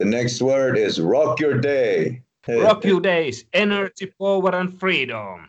The 0.00 0.06
next 0.06 0.42
word 0.42 0.76
is 0.76 1.00
rock 1.00 1.38
your 1.38 1.60
day. 1.60 2.22
Rock 2.48 2.84
your 2.84 3.00
days, 3.00 3.44
energy, 3.52 4.06
power 4.18 4.52
and 4.52 4.76
freedom. 4.80 5.46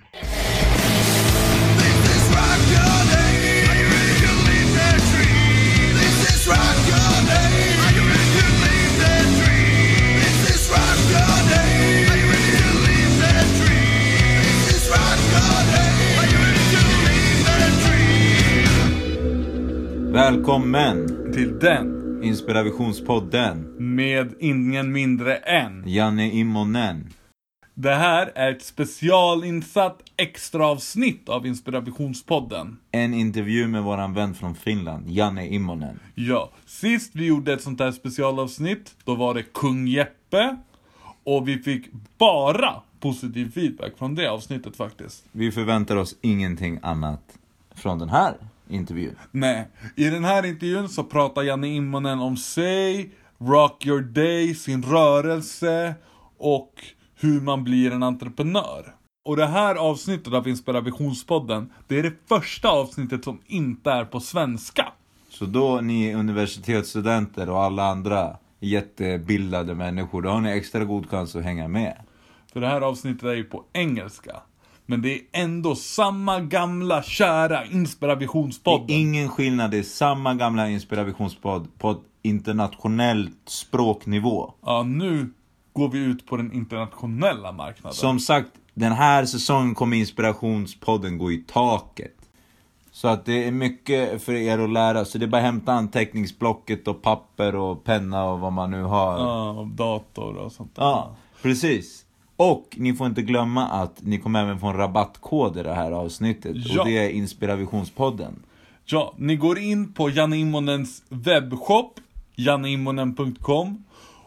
Välkommen 20.13 21.33
till 21.33 21.59
den 21.59 21.94
Inspirationspodden 22.25 23.75
med 23.95 24.33
ingen 24.39 24.91
mindre 24.91 25.35
än. 25.35 25.83
Janne 25.87 26.31
Immonen. 26.31 27.13
Det 27.73 27.95
här 27.95 28.31
är 28.35 28.51
ett 28.51 28.63
specialinsatt 28.63 30.03
extraavsnitt 30.17 31.29
av 31.29 31.45
Inspirationspodden. 31.45 32.77
En 32.91 33.13
intervju 33.13 33.67
med 33.67 33.83
våran 33.83 34.13
vän 34.13 34.33
från 34.33 34.55
Finland, 34.55 35.09
Janne 35.09 35.47
Immonen. 35.47 35.99
Ja, 36.15 36.51
sist 36.65 37.11
vi 37.15 37.25
gjorde 37.25 37.53
ett 37.53 37.61
sånt 37.61 37.79
här 37.79 37.91
specialavsnitt, 37.91 38.95
då 39.03 39.15
var 39.15 39.33
det 39.33 39.43
Kung 39.43 39.87
Jeppe. 39.87 40.57
Och 41.23 41.47
vi 41.47 41.57
fick 41.57 41.85
bara 42.17 42.81
positiv 42.99 43.51
feedback 43.51 43.97
från 43.97 44.15
det 44.15 44.27
avsnittet 44.27 44.75
faktiskt. 44.77 45.25
Vi 45.31 45.51
förväntar 45.51 45.95
oss 45.95 46.15
ingenting 46.21 46.79
annat 46.81 47.37
från 47.75 47.99
den 47.99 48.09
här 48.09 48.35
intervjun. 48.69 49.15
Nej, 49.31 49.67
i 49.95 50.09
den 50.09 50.23
här 50.23 50.45
intervjun 50.45 50.89
så 50.89 51.03
pratar 51.03 51.43
Janne 51.43 51.67
Immonen 51.67 52.19
om 52.19 52.37
sig, 52.37 53.11
Rock 53.37 53.85
Your 53.85 54.01
Day, 54.01 54.55
sin 54.55 54.83
rörelse 54.83 55.95
och 56.37 56.71
hur 57.15 57.41
man 57.41 57.63
blir 57.63 57.91
en 57.91 58.03
entreprenör. 58.03 58.95
Och 59.25 59.37
det 59.37 59.45
här 59.45 59.75
avsnittet 59.75 60.33
av 60.33 60.47
Inspirationspodden, 60.47 61.73
det 61.87 61.99
är 61.99 62.03
det 62.03 62.13
första 62.27 62.69
avsnittet 62.69 63.23
som 63.23 63.39
inte 63.45 63.91
är 63.91 64.05
på 64.05 64.19
svenska. 64.19 64.87
Så 65.29 65.45
då 65.45 65.81
ni 65.81 66.13
universitetsstudenter 66.13 67.49
och 67.49 67.63
alla 67.63 67.83
andra 67.83 68.37
jättebildade 68.59 69.75
människor, 69.75 70.21
då 70.21 70.29
har 70.29 70.41
ni 70.41 70.49
extra 70.49 70.85
god 70.85 71.09
chans 71.09 71.35
att 71.35 71.43
hänga 71.43 71.67
med. 71.67 71.97
För 72.53 72.61
det 72.61 72.67
här 72.67 72.81
avsnittet 72.81 73.23
är 73.23 73.33
ju 73.33 73.43
på 73.43 73.63
engelska. 73.73 74.41
Men 74.85 75.01
det 75.01 75.13
är 75.13 75.21
ändå 75.31 75.75
samma 75.75 76.39
gamla 76.39 77.03
kära 77.03 77.65
inspirationspodden. 77.65 78.87
Det 78.87 78.93
är 78.93 79.01
ingen 79.01 79.29
skillnad, 79.29 79.71
det 79.71 79.77
är 79.77 79.83
samma 79.83 80.33
gamla 80.33 80.69
inspirationspodd 80.69 81.67
på 81.77 81.91
ett 81.91 82.01
internationellt 82.21 83.41
språknivå. 83.45 84.53
Ja, 84.61 84.83
nu 84.83 85.29
går 85.73 85.89
vi 85.89 85.99
ut 85.99 86.27
på 86.27 86.37
den 86.37 86.53
internationella 86.53 87.51
marknaden. 87.51 87.95
Som 87.95 88.19
sagt, 88.19 88.49
den 88.73 88.91
här 88.91 89.25
säsongen 89.25 89.75
kommer 89.75 89.97
inspirationspodden 89.97 91.17
gå 91.17 91.31
i 91.31 91.37
taket. 91.37 92.11
Så 92.91 93.07
att 93.07 93.25
det 93.25 93.47
är 93.47 93.51
mycket 93.51 94.23
för 94.23 94.33
er 94.33 94.59
att 94.59 94.69
lära, 94.69 95.05
så 95.05 95.17
det 95.17 95.25
är 95.25 95.27
bara 95.27 95.37
att 95.37 95.43
hämta 95.43 95.73
anteckningsblocket 95.73 96.87
och 96.87 97.01
papper 97.01 97.55
och 97.55 97.83
penna 97.83 98.25
och 98.25 98.39
vad 98.39 98.53
man 98.53 98.71
nu 98.71 98.83
har. 98.83 99.19
Ja, 99.19 99.67
dator 99.71 100.35
och 100.35 100.51
sånt 100.51 100.75
där. 100.75 100.83
Ja, 100.83 101.15
precis. 101.41 102.04
Och 102.37 102.75
ni 102.77 102.93
får 102.93 103.07
inte 103.07 103.21
glömma 103.21 103.67
att 103.67 104.01
ni 104.01 104.19
kommer 104.19 104.41
även 104.41 104.59
få 104.59 104.67
en 104.67 104.77
rabattkod 104.77 105.57
i 105.57 105.63
det 105.63 105.73
här 105.73 105.91
avsnittet. 105.91 106.55
Ja. 106.55 106.81
Och 106.81 106.87
det 106.87 106.97
är 106.97 107.09
Inspirationspodden. 107.09 108.43
Ja, 108.85 109.13
ni 109.17 109.35
går 109.35 109.59
in 109.59 109.93
på 109.93 110.09
Janne 110.09 110.37
Immonens 110.37 111.03
webbshop, 111.09 111.99
janneimmonen.com 112.35 113.83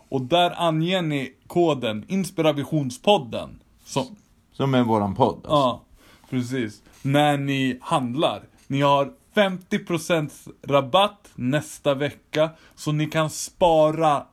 och 0.08 0.20
där 0.20 0.54
anger 0.56 1.02
ni 1.02 1.32
koden 1.46 2.04
Inspirationspodden. 2.08 3.60
Som, 3.84 4.16
Som 4.52 4.74
är 4.74 4.82
våran 4.82 5.14
podd. 5.14 5.36
Alltså. 5.36 5.50
ja, 5.50 5.82
precis. 6.30 6.82
När 7.02 7.38
ni 7.38 7.78
handlar. 7.80 8.42
Ni 8.66 8.80
har 8.80 9.12
50% 9.34 10.30
rabatt 10.62 11.30
nästa 11.34 11.94
vecka, 11.94 12.50
så 12.74 12.92
ni 12.92 13.06
kan 13.06 13.30
spara 13.30 14.26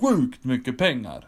sjukt 0.00 0.44
mycket 0.44 0.78
pengar. 0.78 1.27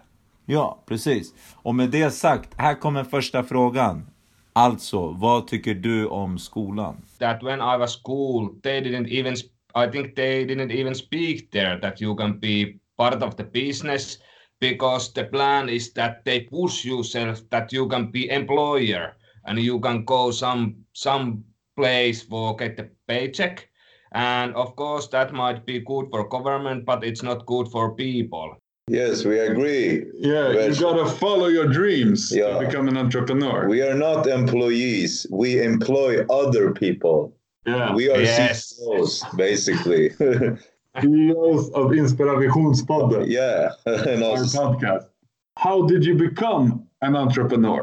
Ja, 0.52 0.84
precis. 0.86 1.34
Och 1.62 1.74
med 1.74 1.90
det 1.90 2.10
sagt, 2.10 2.48
här 2.56 2.74
kommer 2.74 3.04
första 3.04 3.42
frågan. 3.42 4.06
Alltså, 4.52 5.08
vad 5.08 5.46
tycker 5.46 5.74
du 5.74 6.06
om 6.06 6.38
skolan? 6.38 6.96
That 7.18 7.42
when 7.42 7.60
I 7.60 7.78
was 7.78 8.00
school, 8.02 8.60
they 8.62 8.80
didn't 8.80 9.08
even, 9.08 9.34
I 9.74 9.92
think 9.92 10.16
they 10.16 10.44
didn't 10.44 10.72
even 10.72 10.94
speak 10.94 11.50
there 11.50 11.80
that 11.80 12.00
you 12.00 12.16
can 12.16 12.40
be 12.40 12.64
part 12.96 13.22
of 13.22 13.36
the 13.36 13.44
business 13.44 14.18
because 14.60 15.12
the 15.12 15.24
plan 15.24 15.68
is 15.68 15.92
that 15.92 16.24
they 16.24 16.40
push 16.40 16.84
yourself 16.84 17.38
that 17.50 17.72
you 17.72 17.88
can 17.88 18.10
be 18.10 18.30
employer 18.30 19.16
and 19.44 19.58
you 19.58 19.80
can 19.80 20.04
go 20.04 20.32
some 20.32 20.74
some 20.92 21.44
place 21.76 22.28
for 22.28 22.56
get 22.56 22.76
the 22.76 22.88
paycheck 23.06 23.68
and 24.12 24.54
of 24.54 24.76
course 24.76 25.08
that 25.08 25.32
might 25.32 25.64
be 25.66 25.80
good 25.80 26.06
for 26.10 26.28
government 26.28 26.84
but 26.84 27.04
it's 27.04 27.22
not 27.22 27.46
good 27.46 27.68
for 27.68 27.94
people 27.94 28.56
Yes, 28.90 29.24
we 29.24 29.38
agree. 29.38 30.04
Yeah, 30.14 30.50
you 30.66 30.74
gotta 30.74 31.06
follow 31.06 31.46
your 31.46 31.68
dreams 31.68 32.32
Yeah. 32.34 32.58
to 32.58 32.66
become 32.66 32.88
an 32.88 32.96
entrepreneur. 32.96 33.68
We 33.68 33.82
are 33.82 33.94
not 33.94 34.26
employees. 34.26 35.12
We 35.30 35.62
employ 35.62 36.12
other 36.42 36.72
people. 36.72 37.18
yeah. 37.66 37.94
We 37.94 38.04
are 38.10 38.20
Yes. 38.20 38.56
CEOs, 38.78 39.12
basically. 39.36 40.04
CEOs 41.02 41.64
of 41.80 41.86
Inspirationspodden, 42.02 43.22
yeah. 43.28 43.70
and 44.10 44.20
our 44.24 44.38
podcast. 44.58 45.06
How 45.56 45.76
did 45.86 46.04
you 46.08 46.14
become 46.28 46.66
an 47.06 47.14
entrepreneur? 47.24 47.82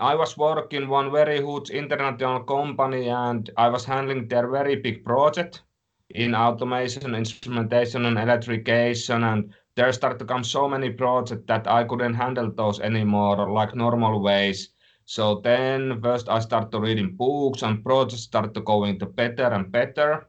I 0.00 0.14
was 0.14 0.36
working 0.36 0.88
one 0.88 1.08
very 1.10 1.38
huge 1.38 1.70
international 1.70 2.40
company 2.40 3.08
and 3.08 3.48
I 3.56 3.68
was 3.74 3.84
handling 3.86 4.28
their 4.28 4.46
very 4.58 4.76
big 4.76 5.04
project 5.04 5.62
in 6.10 6.34
automation, 6.34 7.14
instrumentation 7.14 8.04
and 8.04 8.18
electrification 8.18 9.24
and 9.24 9.40
there 9.78 9.92
started 9.92 10.18
to 10.18 10.24
come 10.24 10.42
so 10.42 10.68
many 10.68 10.90
projects 10.90 11.44
that 11.46 11.68
I 11.68 11.84
couldn't 11.84 12.14
handle 12.14 12.50
those 12.50 12.80
anymore 12.80 13.48
like 13.48 13.76
normal 13.76 14.20
ways. 14.20 14.70
So 15.04 15.40
then 15.44 16.02
first 16.02 16.28
I 16.28 16.40
started 16.40 16.76
reading 16.76 17.14
books 17.14 17.62
and 17.62 17.84
projects 17.84 18.22
started 18.22 18.54
to 18.54 19.06
better 19.06 19.44
and 19.44 19.70
better. 19.70 20.26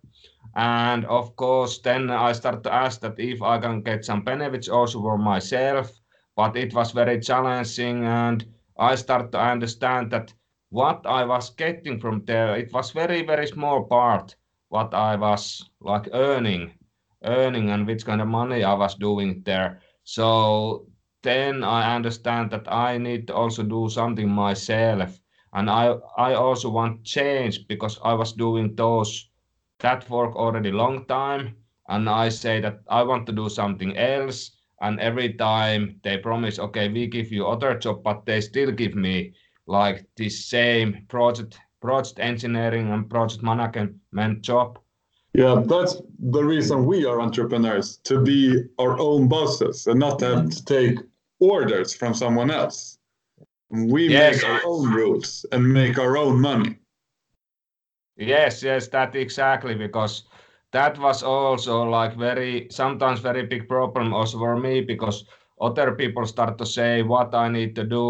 And 0.56 1.04
of 1.06 1.36
course, 1.36 1.80
then 1.80 2.12
I 2.12 2.32
started 2.34 2.64
to 2.66 2.74
ask 2.74 3.02
that 3.02 3.20
if 3.20 3.42
I 3.42 3.58
can 3.58 3.82
get 3.82 4.06
some 4.06 4.22
benefits 4.22 4.70
also 4.70 5.02
for 5.02 5.18
myself, 5.18 6.00
but 6.36 6.56
it 6.56 6.72
was 6.76 6.92
very 6.92 7.20
challenging 7.20 8.06
and 8.06 8.46
I 8.78 8.94
started 8.94 9.32
to 9.32 9.42
understand 9.42 10.12
that 10.12 10.32
what 10.70 11.08
I 11.08 11.26
was 11.26 11.50
getting 11.56 12.00
from 12.00 12.24
there, 12.26 12.56
it 12.56 12.72
was 12.72 12.92
very, 12.92 13.26
very 13.26 13.48
small 13.48 13.86
part 13.86 14.36
what 14.68 14.94
I 14.94 15.16
was 15.16 15.66
like 15.82 16.08
earning, 16.14 16.72
earning 17.24 17.70
and 17.70 17.86
which 17.88 18.06
kind 18.06 18.22
of 18.22 18.28
money 18.28 18.64
I 18.64 18.74
was 18.74 18.96
doing 18.96 19.42
there. 19.46 19.82
So 20.04 20.88
then 21.24 21.64
I 21.64 21.96
understand 21.96 22.52
that 22.52 22.72
I 22.72 22.98
need 22.98 23.28
to 23.28 23.36
also 23.36 23.64
do 23.64 23.90
something 23.90 24.30
myself. 24.30 25.20
And 25.54 25.70
I, 25.70 25.96
I 26.18 26.34
also 26.34 26.70
want 26.70 27.04
change 27.04 27.68
because 27.68 28.00
I 28.04 28.14
was 28.14 28.34
doing 28.34 28.76
those 28.76 29.30
that 29.80 30.10
work 30.10 30.36
already 30.36 30.72
long 30.72 31.06
time. 31.06 31.56
And 31.88 32.08
I 32.10 32.30
say 32.30 32.62
that 32.62 32.80
I 32.88 33.04
want 33.04 33.26
to 33.28 33.32
do 33.34 33.50
something 33.50 33.98
else 33.98 34.52
and 34.82 35.00
every 35.00 35.34
time 35.34 36.00
they 36.04 36.18
promise 36.18 36.60
okay 36.60 36.88
we 36.90 37.08
give 37.08 37.32
you 37.32 37.48
other 37.48 37.78
job 37.78 38.04
but 38.04 38.26
they 38.26 38.40
still 38.42 38.72
give 38.72 38.96
me 38.96 39.34
like 39.68 40.06
this 40.16 40.46
same 40.46 41.06
project 41.10 41.60
project 41.82 42.20
engineering 42.20 42.90
and 42.92 43.10
project 43.10 43.44
management 43.44 44.42
job 44.42 44.80
Yeah, 45.40 45.64
that's 45.66 46.02
the 46.20 46.44
reason 46.44 46.86
we 46.86 47.06
are 47.06 47.22
entrepreneurs 47.22 47.98
to 48.04 48.20
be 48.22 48.64
our 48.78 49.00
own 49.00 49.30
bosses 49.30 49.88
and 49.88 49.98
not 49.98 50.20
have 50.20 50.50
to 50.50 50.66
take 50.66 51.00
orders 51.40 51.96
from 51.96 52.14
someone 52.14 52.52
else. 52.52 52.98
We 53.70 54.10
Yes. 54.10 54.36
make 54.36 54.44
our 54.52 54.62
own 54.66 54.92
rules 54.94 55.46
and 55.54 55.64
make 55.74 55.98
our 55.98 56.18
own 56.18 56.42
money. 56.42 56.76
yes 58.18 58.64
yes 58.64 58.90
that 58.90 59.16
exactly 59.16 59.76
because 59.76 60.24
that 60.72 61.00
was 61.00 61.24
also 61.24 61.84
like 62.00 62.18
very 62.18 62.68
sometimes 62.70 63.20
very 63.22 63.46
big 63.46 63.68
problem 63.70 64.14
also 64.14 64.38
for 64.38 64.58
me 64.58 64.82
because 64.82 65.24
other 65.62 65.96
people 65.96 66.26
start 66.26 66.58
to 66.58 66.66
say 66.66 67.02
what 67.02 67.34
i 67.34 67.48
need 67.48 67.76
to 67.76 67.84
do 67.86 68.06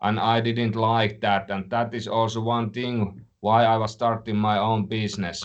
and 0.00 0.18
i 0.18 0.40
didn't 0.40 0.76
like 0.76 1.20
that 1.20 1.50
and 1.50 1.68
that 1.70 1.94
is 1.94 2.08
also 2.08 2.40
one 2.40 2.70
thing 2.70 3.20
why 3.40 3.64
i 3.64 3.76
was 3.76 3.92
starting 3.92 4.36
my 4.36 4.56
own 4.58 4.86
business 4.86 5.44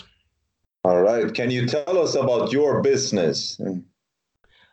all 0.86 1.02
right. 1.02 1.34
Can 1.34 1.50
you 1.50 1.66
tell 1.66 1.98
us 1.98 2.14
about 2.14 2.52
your 2.52 2.80
business? 2.80 3.60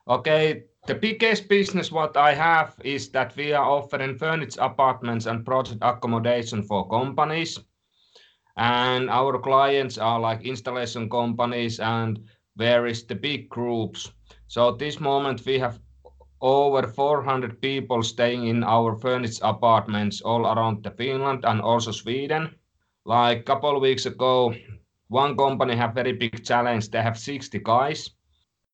Okay, 0.08 0.64
the 0.86 0.94
biggest 0.94 1.48
business 1.48 1.92
what 1.92 2.16
I 2.16 2.36
have 2.36 2.76
is 2.84 3.10
that 3.10 3.36
we 3.36 3.52
are 3.52 3.66
offering 3.66 4.18
furnished 4.18 4.60
apartments 4.62 5.26
and 5.26 5.44
project 5.44 5.80
accommodation 5.82 6.62
for 6.62 6.88
companies. 6.88 7.60
And 8.58 9.10
our 9.10 9.40
clients 9.40 9.98
are 9.98 10.20
like 10.20 10.46
installation 10.46 11.10
companies 11.10 11.80
and 11.80 12.20
various 12.58 13.02
the 13.02 13.16
big 13.16 13.50
groups. 13.50 14.12
So 14.48 14.70
at 14.70 14.78
this 14.78 15.00
moment 15.00 15.44
we 15.48 15.58
have 15.58 15.80
over 16.42 16.86
400 16.86 17.60
people 17.60 18.04
staying 18.04 18.46
in 18.48 18.64
our 18.64 18.96
furnished 18.96 19.40
apartments 19.42 20.22
all 20.22 20.46
around 20.46 20.84
the 20.84 20.92
Finland 20.92 21.44
and 21.44 21.60
also 21.60 21.92
Sweden. 21.92 22.54
Like 23.06 23.46
couple 23.46 23.80
weeks 23.80 24.06
ago, 24.06 24.54
one 25.08 25.36
company 25.38 25.76
have 25.76 25.94
very 25.94 26.14
big 26.14 26.44
challenge. 26.44 26.90
They 26.90 27.02
have 27.02 27.18
60 27.18 27.60
guys. 27.60 28.10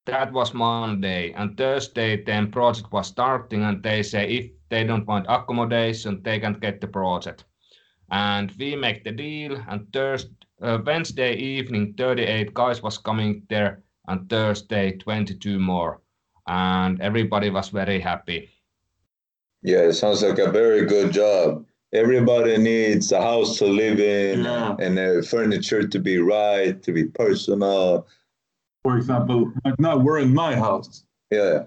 That 0.05 0.31
was 0.31 0.53
Monday 0.53 1.33
and 1.33 1.57
Thursday 1.57 2.23
then 2.23 2.51
project 2.51 2.91
was 2.91 3.07
starting 3.07 3.63
and 3.63 3.83
they 3.83 4.01
say 4.01 4.27
if 4.27 4.51
they 4.69 4.83
don't 4.83 5.05
find 5.05 5.25
accommodation, 5.27 6.23
they 6.23 6.39
can't 6.39 6.59
get 6.59 6.81
the 6.81 6.87
project. 6.87 7.45
And 8.11 8.51
we 8.57 8.75
make 8.75 9.03
the 9.03 9.11
deal 9.11 9.63
and 9.67 9.91
Thursday, 9.93 10.31
uh, 10.61 10.79
Wednesday 10.85 11.35
evening 11.35 11.93
38 11.97 12.53
guys 12.53 12.81
was 12.81 12.97
coming 12.97 13.43
there 13.49 13.83
and 14.07 14.29
Thursday 14.29 14.97
22 14.97 15.59
more 15.59 16.01
and 16.47 16.99
everybody 17.01 17.49
was 17.49 17.69
very 17.69 17.99
happy. 17.99 18.49
Yeah, 19.61 19.81
it 19.89 19.93
sounds 19.93 20.23
like 20.23 20.39
a 20.39 20.51
very 20.51 20.85
good 20.85 21.11
job. 21.11 21.65
Everybody 21.93 22.57
needs 22.57 23.11
a 23.11 23.21
house 23.21 23.57
to 23.57 23.65
live 23.65 23.99
in 23.99 24.43
Yeah. 24.43 24.75
and 24.79 24.99
uh, 24.99 25.21
furniture 25.23 25.87
to 25.87 25.99
be 25.99 26.19
right, 26.19 26.81
to 26.83 26.91
be 26.91 27.05
personal. 27.05 28.05
For 28.83 28.95
example, 28.97 29.51
right 29.65 29.79
now 29.79 29.97
we're 29.97 30.19
in 30.19 30.33
my 30.33 30.55
house. 30.55 31.03
Yeah. 31.31 31.63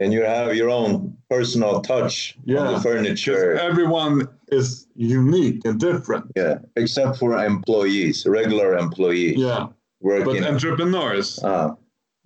And 0.00 0.12
you 0.12 0.22
have 0.22 0.54
your 0.54 0.68
own 0.70 1.16
personal 1.30 1.80
touch 1.80 2.36
on 2.40 2.42
Yeah. 2.46 2.70
the 2.72 2.80
furniture. 2.80 3.54
everyone 3.54 4.28
is 4.48 4.86
unique 4.96 5.62
and 5.64 5.80
different. 5.80 6.26
Yeah. 6.36 6.58
Except 6.76 7.16
for 7.18 7.42
employees, 7.44 8.26
regular 8.26 8.76
employees 8.76 9.38
Yeah. 9.38 9.68
Working. 10.00 10.42
But 10.42 10.50
entrepreneurs, 10.52 11.42
uh, 11.42 11.70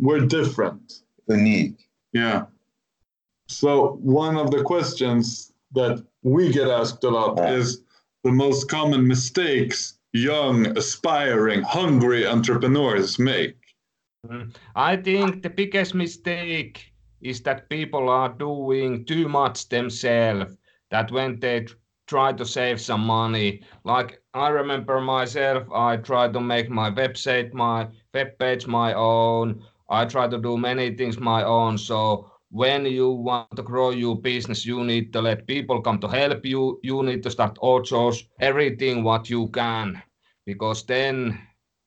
we're 0.00 0.26
different. 0.26 1.02
unique. 1.29 1.79
Yeah. 2.12 2.46
So 3.49 3.99
one 4.02 4.37
of 4.37 4.50
the 4.50 4.62
questions 4.62 5.52
that 5.73 6.02
we 6.23 6.53
get 6.53 6.69
asked 6.69 7.05
a 7.05 7.11
lot 7.11 7.37
Yeah. 7.38 7.53
is 7.53 7.82
the 8.25 8.32
most 8.32 8.69
common 8.69 9.06
mistakes 9.06 9.99
young, 10.12 10.67
aspiring, 10.76 11.62
hungry 11.62 12.26
entrepreneurs 12.26 13.19
make. 13.19 13.56
Mm. 14.26 14.55
I 14.75 14.97
think 14.97 15.43
the 15.43 15.50
biggest 15.50 15.94
mistake 15.94 16.93
is 17.20 17.41
that 17.43 17.69
people 17.69 18.09
are 18.09 18.29
doing 18.31 19.05
too 19.05 19.29
much 19.29 19.69
themselves. 19.69 20.56
That 20.91 21.11
when 21.12 21.38
they 21.41 21.67
try 22.06 22.32
to 22.32 22.44
save 22.47 22.81
some 22.81 23.03
money, 23.03 23.62
like 23.85 24.23
I 24.35 24.49
remember 24.49 25.00
myself, 25.00 25.70
I 25.73 25.97
tried 25.99 26.32
to 26.35 26.41
make 26.41 26.70
my 26.70 26.91
website, 26.91 27.53
my 27.53 27.88
web 28.15 28.38
page 28.38 28.67
my 28.67 28.94
own. 28.94 29.62
I 29.91 30.05
tried 30.06 30.31
to 30.32 30.38
do 30.38 30.56
many 30.56 30.94
things 30.97 31.19
my 31.19 31.43
own. 31.44 31.76
So 31.79 32.31
when 32.50 32.86
you 32.86 33.10
want 33.10 33.54
to 33.56 33.62
grow 33.62 33.90
your 33.90 34.16
business, 34.20 34.64
you 34.64 34.82
need 34.84 35.12
to 35.12 35.20
let 35.20 35.46
people 35.46 35.82
come 35.82 35.98
to 36.00 36.08
help 36.08 36.44
you. 36.44 36.80
You 36.82 37.02
need 37.02 37.22
to 37.24 37.30
start 37.30 37.58
outsource 37.62 38.24
everything 38.40 39.04
what 39.04 39.28
you 39.28 39.48
can, 39.48 40.02
because 40.46 40.84
then 40.84 41.38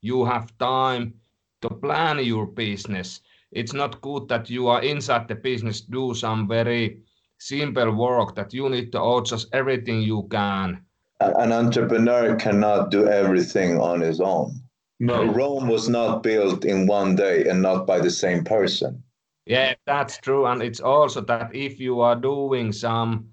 you 0.01 0.25
have 0.25 0.57
time 0.57 1.13
to 1.61 1.69
plan 1.69 2.23
your 2.23 2.45
business. 2.45 3.21
It's 3.51 3.73
not 3.73 4.01
good 4.01 4.27
that 4.29 4.49
you 4.49 4.67
are 4.67 4.81
inside 4.81 5.27
the 5.27 5.35
business, 5.35 5.81
do 5.81 6.13
some 6.13 6.47
very 6.47 7.01
simple 7.39 7.91
work 7.93 8.35
that 8.35 8.53
you 8.53 8.69
need 8.69 8.91
to 8.91 8.99
outsource 8.99 9.45
everything 9.51 10.01
you 10.01 10.27
can. 10.29 10.85
An 11.19 11.51
entrepreneur 11.51 12.35
cannot 12.35 12.91
do 12.91 13.07
everything 13.07 13.79
on 13.79 14.01
his 14.01 14.19
own. 14.19 14.61
No. 14.99 15.25
Rome 15.25 15.67
was 15.67 15.89
not 15.89 16.23
built 16.23 16.65
in 16.65 16.87
one 16.87 17.15
day 17.15 17.47
and 17.47 17.61
not 17.61 17.85
by 17.87 17.99
the 17.99 18.09
same 18.09 18.43
person. 18.43 19.03
Yeah, 19.51 19.77
that's 19.87 20.19
true. 20.19 20.47
And 20.47 20.63
it's 20.63 20.81
also 20.81 21.21
that 21.21 21.55
if 21.55 21.79
you 21.79 22.01
are 22.01 22.15
doing 22.15 22.71
some, 22.73 23.31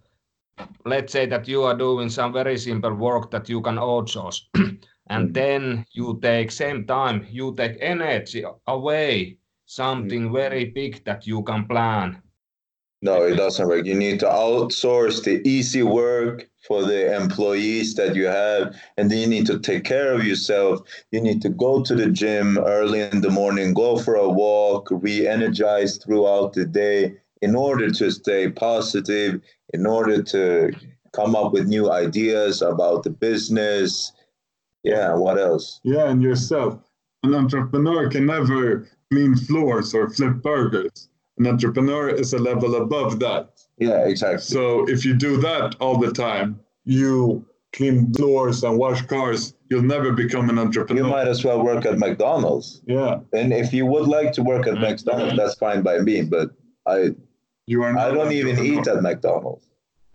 let's 0.84 1.12
say 1.12 1.26
that 1.26 1.48
you 1.48 1.62
are 1.64 1.76
doing 1.76 2.08
some 2.10 2.32
very 2.32 2.58
simple 2.58 2.94
work 2.94 3.30
that 3.32 3.48
you 3.48 3.60
can 3.62 3.76
outsource, 3.76 4.42
and 5.08 5.32
Mm. 5.32 5.34
then 5.34 5.86
you 5.92 6.18
take 6.22 6.50
same 6.52 6.86
time, 6.86 7.26
you 7.30 7.54
take 7.56 7.76
energy 7.80 8.44
away, 8.66 9.38
something 9.66 10.32
very 10.32 10.64
big 10.66 11.04
that 11.04 11.26
you 11.26 11.42
can 11.42 11.66
plan. 11.66 12.22
No, 13.00 13.22
it 13.22 13.36
doesn't 13.36 13.68
work. 13.68 13.86
You 13.86 13.94
need 13.94 14.18
to 14.20 14.26
outsource 14.26 15.22
the 15.22 15.46
easy 15.48 15.84
work 15.84 16.48
for 16.66 16.82
the 16.82 17.14
employees 17.14 17.94
that 17.94 18.16
you 18.16 18.26
have, 18.26 18.74
and 18.96 19.08
then 19.08 19.18
you 19.18 19.26
need 19.28 19.46
to 19.46 19.60
take 19.60 19.84
care 19.84 20.12
of 20.12 20.26
yourself. 20.26 20.80
You 21.12 21.20
need 21.20 21.40
to 21.42 21.48
go 21.48 21.82
to 21.82 21.94
the 21.94 22.10
gym 22.10 22.58
early 22.58 23.00
in 23.00 23.20
the 23.20 23.30
morning, 23.30 23.72
go 23.72 23.98
for 23.98 24.16
a 24.16 24.28
walk, 24.28 24.88
re 24.90 25.28
energize 25.28 25.98
throughout 25.98 26.54
the 26.54 26.66
day 26.66 27.14
in 27.40 27.54
order 27.54 27.88
to 27.90 28.10
stay 28.10 28.50
positive, 28.50 29.40
in 29.72 29.86
order 29.86 30.20
to 30.24 30.72
come 31.14 31.36
up 31.36 31.52
with 31.52 31.68
new 31.68 31.90
ideas 31.92 32.62
about 32.62 33.04
the 33.04 33.10
business. 33.10 34.12
Yeah, 34.82 35.14
what 35.14 35.38
else? 35.38 35.80
Yeah, 35.84 36.10
and 36.10 36.22
yourself. 36.22 36.80
An 37.22 37.34
entrepreneur 37.34 38.10
can 38.10 38.26
never 38.26 38.88
clean 39.10 39.36
floors 39.36 39.94
or 39.94 40.10
flip 40.10 40.42
burgers. 40.42 41.07
An 41.38 41.46
entrepreneur 41.46 42.08
is 42.08 42.32
a 42.32 42.38
level 42.38 42.76
above 42.76 43.18
that. 43.20 43.50
Yeah, 43.78 44.06
exactly. 44.06 44.40
So 44.40 44.88
if 44.88 45.04
you 45.04 45.14
do 45.14 45.36
that 45.38 45.76
all 45.80 45.98
the 45.98 46.12
time, 46.12 46.60
you 46.84 47.44
clean 47.72 48.12
floors 48.14 48.64
and 48.64 48.78
wash 48.78 49.02
cars, 49.06 49.54
you'll 49.70 49.82
never 49.82 50.12
become 50.12 50.48
an 50.50 50.58
entrepreneur. 50.58 51.04
You 51.04 51.10
might 51.10 51.28
as 51.28 51.44
well 51.44 51.62
work 51.62 51.84
at 51.86 51.98
McDonald's. 51.98 52.80
Yeah, 52.86 53.20
And 53.32 53.52
if 53.52 53.72
you 53.72 53.86
would 53.86 54.08
like 54.08 54.32
to 54.32 54.42
work 54.42 54.66
at. 54.66 54.74
McDonald's, 54.80 55.36
that's 55.36 55.54
fine 55.56 55.82
by 55.82 55.98
me. 55.98 56.22
But 56.22 56.50
I 56.86 57.14
you 57.66 57.82
are. 57.82 57.96
I 57.96 58.10
don't 58.10 58.32
even 58.32 58.58
eat 58.64 58.86
at 58.88 59.02
McDonald's. 59.02 59.64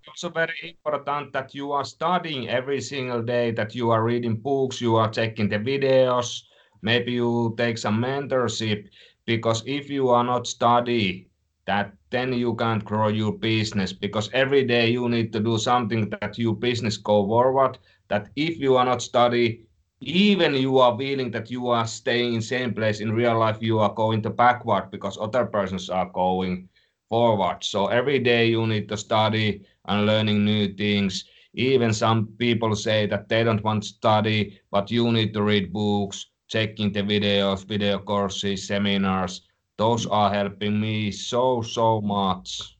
also 0.07 0.29
very 0.29 0.75
important 0.75 1.31
that 1.33 1.55
you 1.55 1.71
are 1.71 1.85
studying 1.85 2.49
every 2.49 2.81
single 2.81 3.21
day 3.21 3.51
that 3.51 3.73
you 3.73 3.89
are 3.89 4.03
reading 4.03 4.35
books 4.35 4.81
you 4.81 4.95
are 5.01 5.09
checking 5.09 5.47
the 5.49 5.57
videos 5.57 6.41
maybe 6.81 7.11
you 7.13 7.53
take 7.57 7.77
some 7.77 7.97
mentorship 8.01 8.79
because 9.25 9.63
if 9.65 9.89
you 9.89 10.09
are 10.09 10.23
not 10.23 10.47
study 10.47 11.29
that 11.65 11.93
then 12.09 12.33
you 12.33 12.55
can't 12.55 12.83
grow 12.83 13.07
your 13.07 13.33
business. 13.33 13.93
Because 13.93 14.29
every 14.33 14.65
day 14.65 14.89
you 14.89 15.09
need 15.09 15.31
to 15.33 15.39
do 15.39 15.57
something 15.57 16.09
that 16.09 16.37
your 16.37 16.55
business 16.55 16.97
go 16.97 17.25
forward 17.25 17.77
that 18.09 18.29
if 18.35 18.57
you 18.57 18.75
are 18.75 18.85
not 18.85 19.01
study 19.01 19.65
even 20.01 20.53
you 20.53 20.77
are 20.79 20.97
feeling 20.97 21.31
that 21.31 21.49
you 21.49 21.67
are 21.69 21.87
staying 21.87 22.33
in 22.33 22.41
same 22.41 22.73
place 22.73 22.99
in 22.99 23.13
real 23.13 23.37
life 23.39 23.57
you 23.61 23.79
are 23.79 23.93
going 23.93 24.21
to 24.21 24.29
backward 24.29 24.91
because 24.91 25.17
other 25.19 25.45
persons 25.45 25.89
are 25.89 26.09
going 26.09 26.67
forward. 27.09 27.63
So 27.63 27.87
every 27.87 28.19
day 28.19 28.47
you 28.47 28.65
need 28.67 28.89
to 28.89 28.97
study 28.97 29.63
and 29.85 30.05
learning 30.05 30.43
new 30.45 30.73
things. 30.73 31.25
Even 31.53 31.93
some 31.93 32.27
people 32.37 32.75
say 32.75 33.05
that 33.07 33.29
they 33.29 33.43
don't 33.43 33.63
want 33.63 33.83
to 33.83 33.89
study, 33.89 34.59
but 34.71 34.91
you 34.91 35.11
need 35.11 35.33
to 35.33 35.43
read 35.43 35.71
books, 35.71 36.27
checking 36.53 36.91
the 36.93 37.01
videos, 37.01 37.65
video 37.65 37.97
courses, 37.97 38.67
seminars. 38.67 39.41
Those 39.77 40.05
are 40.05 40.31
helping 40.31 40.79
me 40.79 41.11
so, 41.11 41.63
so 41.63 41.99
much. 42.01 42.77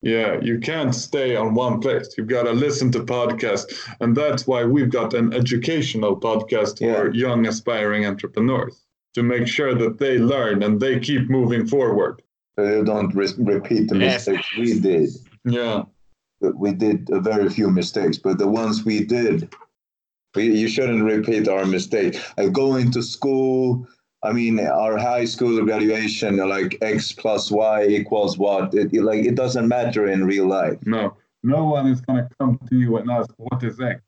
Yeah, 0.00 0.32
you 0.48 0.58
can't 0.58 0.94
stay 0.94 1.36
on 1.36 1.54
one 1.54 1.80
place. 1.80 2.08
You've 2.16 2.28
got 2.36 2.44
to 2.44 2.52
listen 2.52 2.90
to 2.92 3.00
podcasts. 3.00 3.66
And 4.00 4.16
that's 4.16 4.46
why 4.46 4.64
we've 4.64 4.90
got 4.90 5.14
an 5.14 5.32
educational 5.34 6.14
podcast 6.28 6.78
for 6.78 7.10
young 7.14 7.46
aspiring 7.46 8.06
entrepreneurs 8.06 8.76
to 9.14 9.22
make 9.22 9.46
sure 9.46 9.74
that 9.74 9.98
they 9.98 10.18
learn 10.18 10.62
and 10.62 10.80
they 10.80 10.98
keep 10.98 11.28
moving 11.38 11.66
forward. 11.66 12.22
So 12.56 12.62
you 12.64 12.84
don't 12.84 13.14
re- 13.14 13.38
repeat 13.54 13.88
the 13.88 13.98
Yes. 13.98 14.26
mistakes 14.28 14.48
we 14.58 14.80
did. 14.80 15.08
Yeah. 15.44 15.82
But 16.40 16.56
We 16.64 16.72
did 16.72 17.08
a 17.10 17.20
very 17.20 17.48
few 17.48 17.68
mistakes, 17.70 18.18
but 18.26 18.38
the 18.38 18.48
ones 18.62 18.84
we 18.84 18.98
did, 19.04 19.36
we, 19.40 19.48
you 20.36 20.68
shouldn't 20.68 21.04
repeat 21.04 21.48
our 21.48 21.64
mistake. 21.64 22.20
Like 22.36 22.52
going 22.52 22.90
to 22.92 23.02
school, 23.02 23.86
I 24.22 24.32
mean, 24.32 24.58
our 24.58 24.96
high 24.96 25.26
school 25.26 25.62
graduation, 25.64 26.36
like 26.36 26.78
X 26.80 27.12
plus 27.12 27.50
Y 27.50 27.86
equals 27.86 28.38
what? 28.38 28.72
It, 28.74 28.92
like 28.94 29.24
it 29.24 29.34
doesn't 29.34 29.68
matter 29.68 30.08
in 30.08 30.24
real 30.24 30.46
life. 30.46 30.78
No, 30.86 31.16
no 31.42 31.64
one 31.64 31.86
is 31.86 32.00
going 32.00 32.26
to 32.26 32.28
come 32.40 32.58
to 32.70 32.76
you 32.76 32.96
and 32.96 33.10
ask, 33.10 33.30
what 33.36 33.62
is 33.62 33.78
X 33.80 34.00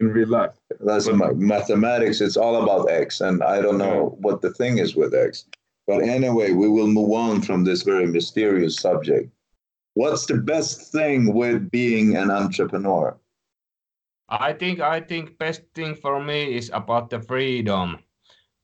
in 0.00 0.08
real 0.08 0.28
life? 0.28 0.52
That's 0.80 1.08
my 1.08 1.32
mathematics. 1.32 2.20
It's 2.20 2.36
all 2.36 2.62
about 2.62 2.90
X, 2.90 3.22
and 3.22 3.42
I 3.42 3.62
don't 3.62 3.78
know 3.78 4.16
what 4.20 4.42
the 4.42 4.52
thing 4.52 4.78
is 4.78 4.94
with 4.94 5.14
X. 5.14 5.46
But 5.86 6.02
anyway, 6.02 6.52
we 6.52 6.68
will 6.68 6.86
move 6.86 7.12
on 7.12 7.42
from 7.42 7.64
this 7.64 7.82
very 7.82 8.06
mysterious 8.06 8.76
subject. 8.76 9.32
What's 9.94 10.26
the 10.26 10.38
best 10.38 10.92
thing 10.92 11.34
with 11.34 11.70
being 11.70 12.16
an 12.16 12.30
entrepreneur? 12.30 13.16
I 14.32 14.54
think 14.54 14.80
I 14.80 15.00
think 15.00 15.36
best 15.36 15.60
thing 15.74 15.94
for 15.94 16.16
me 16.16 16.56
is 16.56 16.70
about 16.72 17.10
the 17.10 17.20
freedom. 17.20 17.98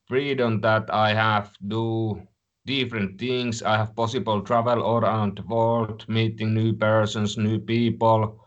Freedom 0.08 0.60
that 0.62 0.88
I 0.88 1.12
have 1.12 1.52
do 1.68 2.22
different 2.64 3.20
things. 3.20 3.62
I 3.62 3.76
have 3.76 3.94
possible 3.94 4.40
travel 4.40 4.80
all 4.80 5.04
around 5.04 5.36
the 5.36 5.42
world, 5.44 6.08
meeting 6.08 6.54
new 6.54 6.72
persons, 6.72 7.36
new 7.36 7.60
people, 7.60 8.40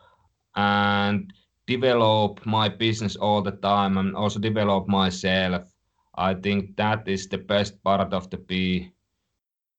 and 0.55 1.31
develop 1.67 2.43
my 2.45 2.67
business 2.69 3.15
all 3.15 3.43
the 3.43 3.51
time 3.61 3.97
and 3.97 4.15
also 4.15 4.39
develop 4.39 4.87
myself. 4.87 5.69
I 6.15 6.33
think 6.33 6.75
that 6.77 7.07
is 7.07 7.27
the 7.27 7.37
best 7.37 7.83
part 7.83 8.13
of 8.13 8.29
the 8.31 8.37
be 8.37 8.91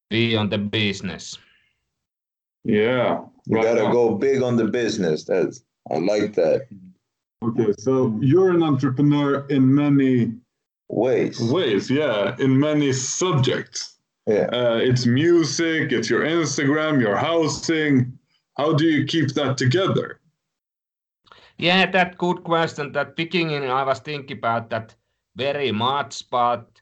be 0.09 0.37
on 0.37 0.47
the 0.47 0.57
business. 0.57 1.37
Yeah. 2.63 3.25
You 3.45 3.57
right 3.57 3.63
gotta 3.63 3.85
on. 3.85 3.91
go 3.91 4.15
big 4.15 4.41
on 4.41 4.55
the 4.55 4.65
business. 4.65 5.25
That's 5.25 5.63
I 5.91 5.97
like 5.99 6.33
that. 6.35 6.67
Okay, 7.43 7.73
so 7.77 8.17
you're 8.21 8.51
an 8.51 8.63
entrepreneur 8.63 9.45
in 9.49 9.73
many 9.73 10.31
Ways. 10.89 11.41
ways, 11.41 11.89
yeah, 11.89 12.35
in 12.39 12.59
many 12.59 12.93
subjects. 12.93 13.97
Yeah. 14.27 14.47
Uh, 14.53 14.77
it's 14.77 15.05
music, 15.05 15.91
it's 15.91 16.09
your 16.09 16.21
Instagram, 16.21 17.01
your 17.01 17.17
housing. 17.17 18.17
How 18.57 18.73
do 18.73 18.85
you 18.85 19.05
keep 19.05 19.29
that 19.33 19.57
together? 19.57 20.19
Yeah, 21.57 21.89
that 21.91 22.17
good 22.17 22.43
question. 22.43 22.91
That 22.91 23.15
beginning 23.15 23.69
I 23.69 23.83
was 23.83 23.99
thinking 23.99 24.37
about 24.37 24.69
that 24.69 24.95
very 25.35 25.71
much, 25.71 26.29
but 26.29 26.79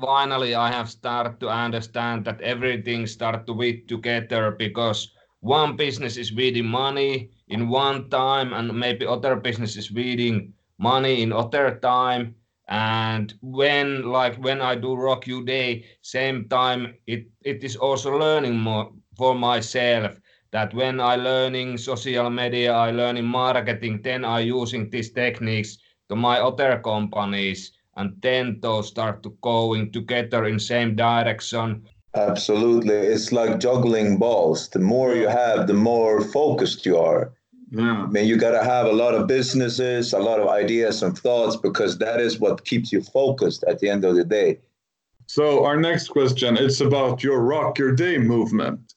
finally 0.00 0.54
I 0.54 0.70
have 0.70 0.90
started 0.90 1.40
to 1.40 1.48
understand 1.48 2.24
that 2.26 2.40
everything 2.42 3.06
start 3.06 3.46
to 3.46 3.58
fit 3.58 3.88
together 3.88 4.50
because 4.50 5.10
one 5.40 5.76
business 5.76 6.16
is 6.16 6.32
needing 6.32 6.66
money 6.66 7.30
in 7.48 7.68
one 7.68 8.08
time 8.10 8.52
and 8.52 8.72
maybe 8.78 9.06
other 9.06 9.36
business 9.36 9.76
is 9.76 9.90
needing 9.90 10.52
money 10.78 11.22
in 11.22 11.32
other 11.32 11.78
time 11.82 12.34
and 12.68 13.34
when 13.40 14.02
like 14.02 14.36
when 14.36 14.60
i 14.60 14.74
do 14.74 14.94
rock 14.94 15.26
you 15.26 15.44
day 15.44 15.84
same 16.02 16.48
time 16.48 16.94
it 17.06 17.26
it 17.42 17.64
is 17.64 17.76
also 17.76 18.16
learning 18.16 18.58
more 18.58 18.92
for 19.16 19.34
myself 19.34 20.20
that 20.52 20.72
when 20.74 21.00
i 21.00 21.16
learning 21.16 21.78
social 21.78 22.30
media 22.30 22.72
i 22.72 22.90
learning 22.90 23.24
marketing 23.24 24.00
then 24.02 24.24
i 24.24 24.40
using 24.40 24.90
these 24.90 25.10
techniques 25.12 25.78
to 26.08 26.16
my 26.16 26.38
other 26.40 26.78
companies 26.84 27.72
and 27.96 28.14
then 28.20 28.58
those 28.60 28.88
start 28.88 29.22
to 29.22 29.30
going 29.40 29.90
together 29.90 30.44
in 30.44 30.58
same 30.58 30.94
direction 30.94 31.82
Absolutely. 32.14 32.94
It's 32.94 33.32
like 33.32 33.60
juggling 33.60 34.18
balls. 34.18 34.68
The 34.70 34.78
more 34.78 35.14
you 35.14 35.28
have, 35.28 35.66
the 35.66 35.74
more 35.74 36.22
focused 36.22 36.86
you 36.86 36.96
are. 36.96 37.32
Yeah. 37.70 38.04
I 38.04 38.06
mean, 38.06 38.26
you 38.26 38.36
got 38.36 38.52
to 38.52 38.64
have 38.64 38.86
a 38.86 38.92
lot 38.92 39.14
of 39.14 39.26
businesses, 39.26 40.12
a 40.12 40.18
lot 40.18 40.40
of 40.40 40.48
ideas 40.48 41.02
and 41.02 41.16
thoughts 41.16 41.56
because 41.56 41.98
that 41.98 42.20
is 42.20 42.38
what 42.40 42.64
keeps 42.64 42.92
you 42.92 43.02
focused 43.02 43.64
at 43.64 43.78
the 43.78 43.90
end 43.90 44.04
of 44.04 44.16
the 44.16 44.24
day. 44.24 44.58
So 45.26 45.64
our 45.64 45.76
next 45.76 46.08
question 46.08 46.56
it's 46.56 46.80
about 46.80 47.22
your 47.22 47.40
Rock 47.40 47.78
Your 47.78 47.92
Day 47.92 48.16
movement. 48.16 48.94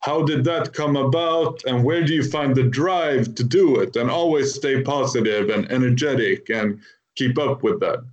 How 0.00 0.22
did 0.22 0.44
that 0.44 0.72
come 0.72 0.96
about 0.96 1.62
and 1.66 1.84
where 1.84 2.02
do 2.04 2.14
you 2.14 2.24
find 2.24 2.54
the 2.54 2.62
drive 2.62 3.34
to 3.34 3.44
do 3.44 3.80
it 3.80 3.96
and 3.96 4.10
always 4.10 4.54
stay 4.54 4.82
positive 4.82 5.50
and 5.50 5.70
energetic 5.70 6.48
and 6.48 6.80
keep 7.16 7.38
up 7.38 7.62
with 7.62 7.80
that? 7.80 8.04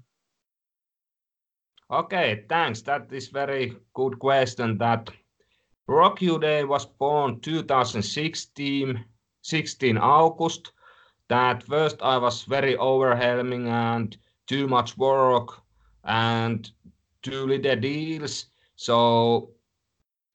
Okay, 1.90 2.44
thanks. 2.48 2.82
That 2.82 3.12
is 3.12 3.28
very 3.28 3.78
good 3.94 4.20
question. 4.20 4.78
That 4.78 5.10
Rock 5.88 6.22
Your 6.22 6.40
Day 6.40 6.64
was 6.64 6.86
born 6.86 7.40
2016, 7.42 9.04
16 9.42 9.98
August. 9.98 10.72
That 11.28 11.64
first 11.64 12.02
I 12.02 12.18
was 12.18 12.44
very 12.44 12.78
overwhelming 12.78 13.68
and 13.68 14.16
too 14.48 14.68
much 14.68 14.98
work 14.98 15.62
and 16.04 16.70
too 17.22 17.48
little 17.48 17.76
deals. 17.76 18.48
So 18.76 19.52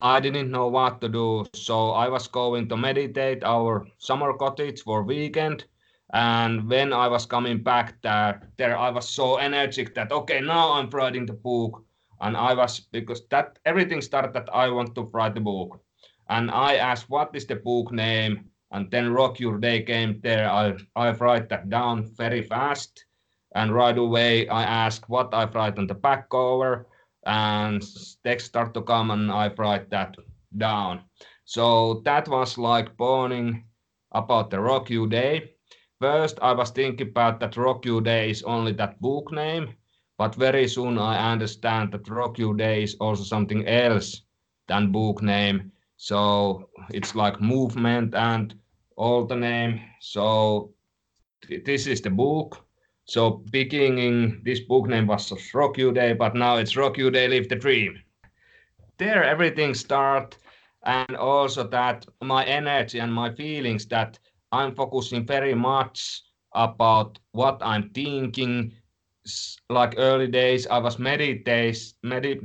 I 0.01 0.21
didn't 0.21 0.51
know 0.51 0.69
what 0.69 1.01
to 1.01 1.09
do. 1.09 1.47
So 1.55 1.91
I 1.91 2.09
was 2.09 2.29
going 2.29 2.69
to 2.69 2.77
meditate 2.77 3.45
our 3.45 3.87
summer 3.99 4.33
cottage 4.35 4.83
for 4.83 5.03
weekend 5.03 5.65
and 6.13 6.69
when 6.69 6.93
I 6.93 7.09
was 7.09 7.27
coming 7.27 7.63
back 7.63 8.01
there, 8.03 8.49
there 8.59 8.79
I 8.79 8.91
was 8.91 9.09
so 9.09 9.39
energetic 9.39 9.95
that 9.95 10.13
okay, 10.13 10.41
now 10.41 10.73
I'm 10.73 10.89
writing 10.91 11.27
the 11.27 11.33
book, 11.33 11.85
and 12.21 12.37
I 12.37 12.55
was 12.55 12.81
because 12.81 13.27
that 13.31 13.59
everything 13.65 14.01
started 14.01 14.33
that 14.35 14.49
I 14.53 14.71
want 14.71 14.95
to 14.95 15.03
write 15.13 15.35
the 15.35 15.41
book, 15.41 15.81
and 16.29 16.51
I 16.51 16.77
asked 16.77 17.11
what 17.11 17.35
is 17.35 17.47
the 17.47 17.57
book 17.57 17.93
name, 17.93 18.51
and 18.71 18.91
then 18.91 19.13
Rock 19.13 19.41
Your 19.41 19.59
Day 19.59 19.83
came 19.83 20.21
there. 20.21 20.51
I 20.51 20.77
I 20.95 21.13
write 21.13 21.49
that 21.51 21.69
down 21.71 22.05
very 22.17 22.43
fast, 22.43 23.05
and 23.55 23.75
right 23.75 23.97
away 23.99 24.49
I 24.49 24.63
ask 24.63 25.09
what 25.09 25.35
I 25.35 25.45
write 25.45 25.79
on 25.79 25.87
the 25.87 25.95
back 25.95 26.31
cover, 26.31 26.87
and 27.27 27.83
text 28.25 28.47
start 28.47 28.75
to 28.75 28.83
come, 28.83 29.11
and 29.11 29.31
I 29.31 29.49
write 29.59 29.91
that 29.91 30.17
down. 30.57 31.01
So 31.45 32.03
that 32.05 32.29
was 32.29 32.59
like 32.59 32.97
burning 32.97 33.65
about 34.13 34.51
the 34.51 34.61
Rock 34.61 34.91
You 34.91 35.07
Day 35.09 35.57
First, 35.99 36.39
I 36.43 36.53
was 36.53 36.71
thinking 36.71 37.09
about 37.09 37.41
that 37.41 37.57
Rock 37.57 37.87
You 37.87 38.03
Day 38.03 38.29
is 38.29 38.43
only 38.43 38.73
that 38.73 39.01
book 39.01 39.33
name, 39.33 39.75
but 40.19 40.35
very 40.35 40.69
soon 40.69 40.99
I 40.99 41.33
understand 41.33 41.93
that 41.93 42.09
Rock 42.11 42.39
You 42.39 42.55
Day 42.55 42.83
is 42.83 42.97
also 42.97 43.25
something 43.25 43.67
else 43.67 44.21
than 44.69 44.93
book 44.93 45.23
name. 45.23 45.73
So 45.97 46.69
it's 46.91 47.15
like 47.15 47.41
movement 47.41 48.15
and 48.15 48.55
all 48.97 49.27
the 49.27 49.37
name. 49.37 49.81
So 50.01 50.73
th- 51.43 51.65
this 51.65 51.87
is 51.87 52.01
the 52.01 52.11
book. 52.11 52.65
So 53.05 53.43
beginning, 53.51 54.43
this 54.45 54.61
book 54.61 54.89
name 54.89 55.07
was 55.07 55.33
Rock 55.55 55.79
You 55.79 55.93
Day, 55.93 56.13
but 56.13 56.35
now 56.35 56.57
it's 56.57 56.77
Rock 56.77 56.99
You 56.99 57.11
Day, 57.11 57.29
Live 57.29 57.49
the 57.49 57.57
Dream. 57.57 58.03
There 58.99 59.25
everything 59.25 59.75
start 59.75 60.37
and 60.85 61.17
also 61.17 61.67
that 61.69 62.07
my 62.23 62.45
energy 62.45 62.99
and 63.01 63.13
my 63.13 63.35
feelings 63.35 63.87
that 63.87 64.19
I'm 64.53 64.75
focusing 64.75 65.27
very 65.27 65.55
much 65.55 66.23
about 66.55 67.19
what 67.33 67.59
I'm 67.63 67.91
thinking. 67.91 68.73
Like 69.69 69.95
early 69.99 70.29
days, 70.29 70.67
I 70.69 70.79
was 70.79 70.99
meditate, 70.99 71.77
medit, 72.05 72.43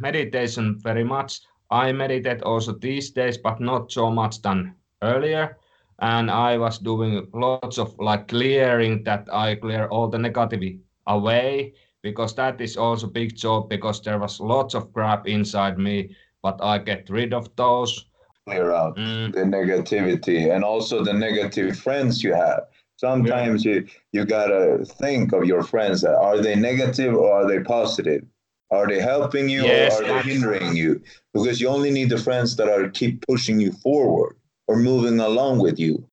meditation 0.00 0.78
very 0.80 1.04
much. 1.04 1.40
I 1.74 1.92
meditate 1.92 2.42
also 2.42 2.72
these 2.72 3.10
days, 3.10 3.36
but 3.36 3.60
not 3.60 3.90
so 3.90 4.08
much 4.10 4.40
than 4.42 4.74
earlier. 5.02 5.58
And 5.98 6.30
I 6.30 6.56
was 6.58 6.78
doing 6.78 7.26
lots 7.34 7.78
of 7.78 7.98
like 7.98 8.28
clearing 8.28 9.02
that 9.04 9.28
I 9.32 9.56
clear 9.56 9.86
all 9.88 10.08
the 10.08 10.18
negativity 10.18 10.78
away 11.06 11.74
because 12.02 12.34
that 12.36 12.60
is 12.60 12.76
also 12.76 13.06
big 13.08 13.34
job 13.36 13.68
because 13.68 14.00
there 14.02 14.18
was 14.18 14.40
lots 14.40 14.74
of 14.74 14.92
crap 14.92 15.26
inside 15.26 15.78
me, 15.78 16.14
but 16.42 16.62
I 16.62 16.78
get 16.78 17.10
rid 17.10 17.34
of 17.34 17.48
those 17.56 18.06
clear 18.46 18.70
out 18.72 18.96
Mm. 18.96 19.32
the 19.32 19.40
negativity 19.40 20.54
and 20.54 20.62
also 20.64 21.02
the 21.02 21.12
negative 21.12 21.76
friends 21.78 22.22
you 22.22 22.34
have. 22.34 22.60
Sometimes 22.96 23.64
you 23.64 23.86
you 24.12 24.24
gotta 24.24 24.84
think 24.84 25.32
of 25.32 25.44
your 25.44 25.62
friends. 25.62 26.04
Are 26.04 26.38
they 26.42 26.54
negative 26.54 27.14
or 27.16 27.32
are 27.32 27.48
they 27.48 27.60
positive? 27.64 28.22
Are 28.70 28.86
they 28.86 29.00
helping 29.00 29.48
you 29.48 29.64
Yes, 29.64 30.00
or 30.00 30.04
are 30.04 30.22
they 30.22 30.30
hindering 30.30 30.76
you? 30.76 31.02
Because 31.32 31.60
you 31.60 31.68
only 31.68 31.90
need 31.90 32.08
the 32.08 32.18
friends 32.18 32.56
that 32.56 32.68
are 32.68 32.88
keep 32.88 33.24
pushing 33.26 33.60
you 33.60 33.72
forward 33.72 34.36
or 34.66 34.76
moving 34.76 35.20
along 35.20 35.58
with 35.58 35.78
you. 35.78 36.08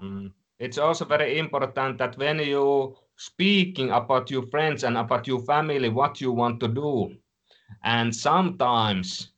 Mm. 0.00 0.32
It's 0.58 0.78
also 0.78 1.04
very 1.04 1.38
important 1.38 1.98
that 1.98 2.16
when 2.18 2.38
you 2.40 2.96
speaking 3.16 3.90
about 3.90 4.30
your 4.30 4.46
friends 4.46 4.84
and 4.84 4.96
about 4.96 5.26
your 5.26 5.40
family, 5.40 5.88
what 5.88 6.20
you 6.20 6.32
want 6.32 6.60
to 6.60 6.68
do, 6.68 7.16
and 7.84 8.14
sometimes 8.14 9.30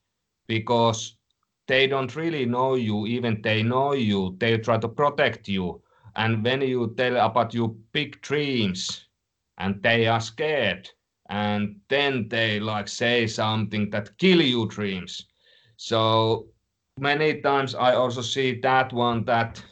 because 0.47 1.17
they 1.67 1.87
don't 1.87 2.17
really 2.17 2.45
know 2.45 2.75
you, 2.75 3.07
even 3.07 3.41
they 3.43 3.63
know 3.63 3.93
you, 3.93 4.37
they 4.39 4.59
try 4.59 4.77
to 4.79 4.89
protect 4.89 5.49
you. 5.49 5.81
And 6.17 6.45
when 6.45 6.63
you 6.63 6.95
tell 6.97 7.17
about 7.17 7.55
your 7.55 7.69
big 7.93 8.21
dreams, 8.21 9.07
and 9.59 9.81
they 9.83 10.07
are 10.09 10.21
scared, 10.21 10.91
and 11.31 11.77
then 11.89 12.29
they 12.29 12.61
like 12.61 12.89
say 12.89 13.27
something 13.27 13.89
that 13.91 14.19
kill 14.19 14.43
your 14.43 14.67
dreams. 14.67 15.27
So 15.77 16.47
many 16.99 17.41
times 17.41 17.75
I 17.75 17.95
also 17.95 18.21
see 18.21 18.61
that 18.61 18.93
one 18.93 19.25
that 19.25 19.63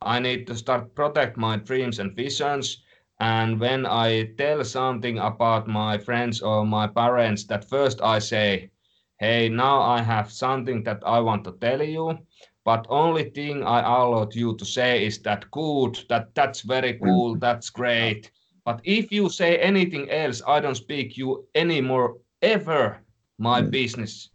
I 0.00 0.18
need 0.18 0.46
to 0.48 0.56
start 0.56 0.94
protect 0.94 1.36
my 1.36 1.56
dreams 1.56 1.98
and 1.98 2.16
visions. 2.16 2.82
And 3.20 3.60
when 3.60 3.86
I 3.86 4.32
tell 4.38 4.64
something 4.64 5.18
about 5.18 5.68
my 5.68 5.98
friends 5.98 6.40
or 6.40 6.66
my 6.66 6.88
parents, 6.88 7.44
that 7.44 7.68
first 7.68 8.00
I 8.02 8.18
say, 8.18 8.70
hey, 9.20 9.48
now 9.48 9.82
I 9.82 10.02
have 10.02 10.32
something 10.32 10.82
that 10.84 11.02
I 11.06 11.20
want 11.20 11.44
to 11.44 11.52
tell 11.60 11.82
you. 11.82 12.18
But 12.64 12.86
only 12.88 13.30
thing 13.30 13.62
I 13.64 13.80
allowed 13.80 14.34
you 14.34 14.56
to 14.56 14.64
say 14.64 15.04
is 15.06 15.18
that 15.22 15.50
good, 15.50 15.98
that 16.08 16.34
that's 16.34 16.62
very 16.62 16.94
cool, 16.94 17.36
that's 17.36 17.70
great. 17.70 18.30
But 18.64 18.80
if 18.84 19.10
you 19.10 19.28
say 19.28 19.56
anything 19.58 20.10
else, 20.10 20.42
I 20.46 20.60
don't 20.60 20.76
speak 20.76 21.16
you 21.16 21.46
anymore 21.54 22.18
ever 22.40 23.02
my 23.38 23.62
Mm. 23.62 23.70
business. 23.70 24.30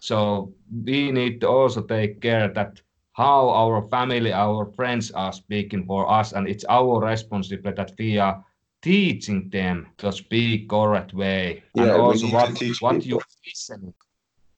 So 0.00 0.52
we 0.84 1.10
need 1.10 1.40
to 1.40 1.48
also 1.48 1.82
take 1.82 2.20
care 2.20 2.48
that 2.54 2.80
how 3.12 3.48
our 3.48 3.82
family, 3.88 4.32
our 4.32 4.66
friends 4.76 5.10
are 5.10 5.32
speaking 5.32 5.86
for 5.86 6.08
us, 6.08 6.32
and 6.32 6.48
it's 6.48 6.64
our 6.68 7.00
responsibility 7.00 7.76
that 7.76 7.92
we 7.98 8.18
are 8.18 8.44
teaching 8.80 9.50
them 9.50 9.88
to 9.98 10.12
speak 10.12 10.68
correct 10.68 11.12
way, 11.12 11.62
Yeah, 11.74 11.94
we 11.94 12.00
also 12.00 12.28
what 12.28 12.62
what 12.80 13.04
you 13.04 13.20
listen. 13.44 13.92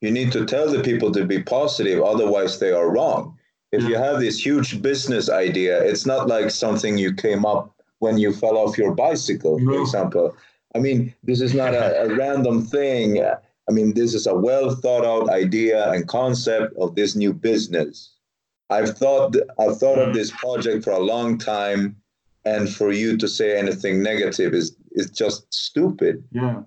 You 0.02 0.10
need 0.10 0.32
to 0.32 0.44
tell 0.44 0.70
the 0.70 0.82
people 0.82 1.10
to 1.12 1.24
be 1.24 1.42
positive, 1.42 2.02
otherwise 2.02 2.58
they 2.58 2.72
are 2.72 2.90
wrong. 2.90 3.38
If 3.72 3.84
you 3.88 3.96
have 3.96 4.20
this 4.20 4.44
huge 4.44 4.82
business 4.82 5.30
idea, 5.30 5.82
it's 5.82 6.04
not 6.04 6.26
like 6.26 6.50
something 6.50 6.98
you 6.98 7.14
came 7.14 7.46
up 7.46 7.79
when 8.00 8.18
you 8.18 8.32
fell 8.32 8.56
off 8.58 8.76
your 8.76 8.94
bicycle, 8.94 9.58
for 9.60 9.80
example. 9.80 10.36
I 10.74 10.78
mean, 10.78 11.14
this 11.22 11.40
is 11.40 11.54
not 11.54 11.74
a, 11.74 12.02
a 12.02 12.16
random 12.16 12.62
thing. 12.62 13.22
I 13.22 13.72
mean, 13.72 13.94
this 13.94 14.14
is 14.14 14.26
a 14.26 14.34
well 14.34 14.74
thought 14.74 15.04
out 15.04 15.30
idea 15.30 15.90
and 15.92 16.08
concept 16.08 16.76
of 16.76 16.96
this 16.96 17.14
new 17.14 17.32
business. 17.32 18.14
I've 18.70 18.96
thought 18.96 19.36
I've 19.58 19.78
thought 19.78 19.98
of 19.98 20.14
this 20.14 20.30
project 20.30 20.84
for 20.84 20.92
a 20.92 20.98
long 20.98 21.38
time, 21.38 21.96
and 22.44 22.68
for 22.68 22.92
you 22.92 23.16
to 23.18 23.28
say 23.28 23.58
anything 23.58 24.02
negative 24.02 24.54
is 24.54 24.76
is 24.92 25.10
just 25.10 25.52
stupid. 25.52 26.24
Yeah. 26.32 26.62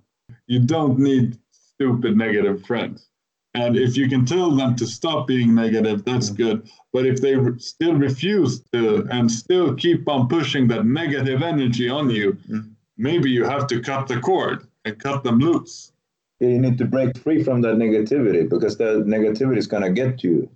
You 0.48 0.60
don't 0.60 1.00
need 1.00 1.38
stupid 1.52 2.16
negative 2.18 2.66
friends. 2.66 3.10
And 3.55 3.77
if 3.77 3.95
you 3.95 4.10
can 4.10 4.25
tell 4.25 4.50
them 4.51 4.75
to 4.77 4.88
stop 4.88 5.27
being 5.27 5.53
negative, 5.53 6.03
that's 6.05 6.29
good. 6.31 6.67
But 6.91 7.05
if 7.05 7.22
they 7.22 7.36
re- 7.36 7.60
still 7.60 7.93
refuse 7.93 8.62
to 8.74 9.07
and 9.12 9.31
still 9.31 9.75
keep 9.75 10.07
on 10.07 10.27
pushing 10.27 10.67
that 10.69 10.86
negative 10.86 11.43
energy 11.43 11.88
on 11.89 12.10
you, 12.10 12.33
Mm. 12.50 12.72
maybe 12.98 13.29
you 13.29 13.43
have 13.43 13.67
to 13.67 13.79
cut 13.79 14.07
the 14.07 14.19
cord 14.19 14.65
and 14.86 14.98
cut 14.98 15.24
them 15.24 15.38
loose. 15.39 15.91
You 16.39 16.57
need 16.60 16.77
to 16.79 16.86
break 16.86 17.17
free 17.19 17.43
from 17.43 17.62
that 17.62 17.75
negativity 17.77 18.50
because 18.50 18.75
that 18.77 19.05
negativity 19.05 19.57
is 19.57 19.67
gonna 19.67 19.91
get 19.91 20.24
you. 20.24 20.50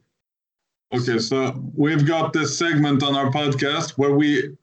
Okay, 0.94 1.20
so 1.20 1.62
we've 1.76 2.06
got 2.06 2.34
this 2.34 2.58
segment 2.58 3.04
on 3.04 3.16
our 3.16 3.30
podcast 3.32 3.92
where 3.92 4.16
we 4.16 4.56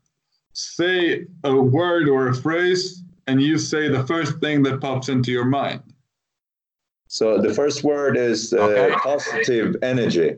say 0.55 1.27
a 1.45 1.55
word 1.55 2.09
or 2.09 2.29
a 2.29 2.35
phrase, 2.35 3.03
and 3.27 3.41
you 3.41 3.59
say 3.59 3.89
the 3.89 4.05
first 4.07 4.39
thing 4.41 4.63
that 4.65 4.81
pops 4.81 5.09
into 5.09 5.31
your 5.31 5.45
mind. 5.45 5.83
So 7.15 7.39
the 7.39 7.55
first 7.55 7.85
word 7.85 8.17
is 8.17 8.53
uh, 8.53 8.59
Okay. 8.59 8.97
positive 8.97 9.77
energy. 9.83 10.35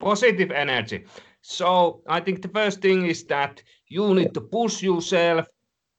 Positive 0.00 0.50
energy. 0.50 1.04
So 1.42 2.02
I 2.08 2.18
think 2.18 2.42
the 2.42 2.48
first 2.48 2.80
thing 2.82 3.06
is 3.06 3.22
that 3.26 3.62
you 3.86 4.12
need 4.12 4.34
to 4.34 4.40
push 4.40 4.82
yourself 4.82 5.46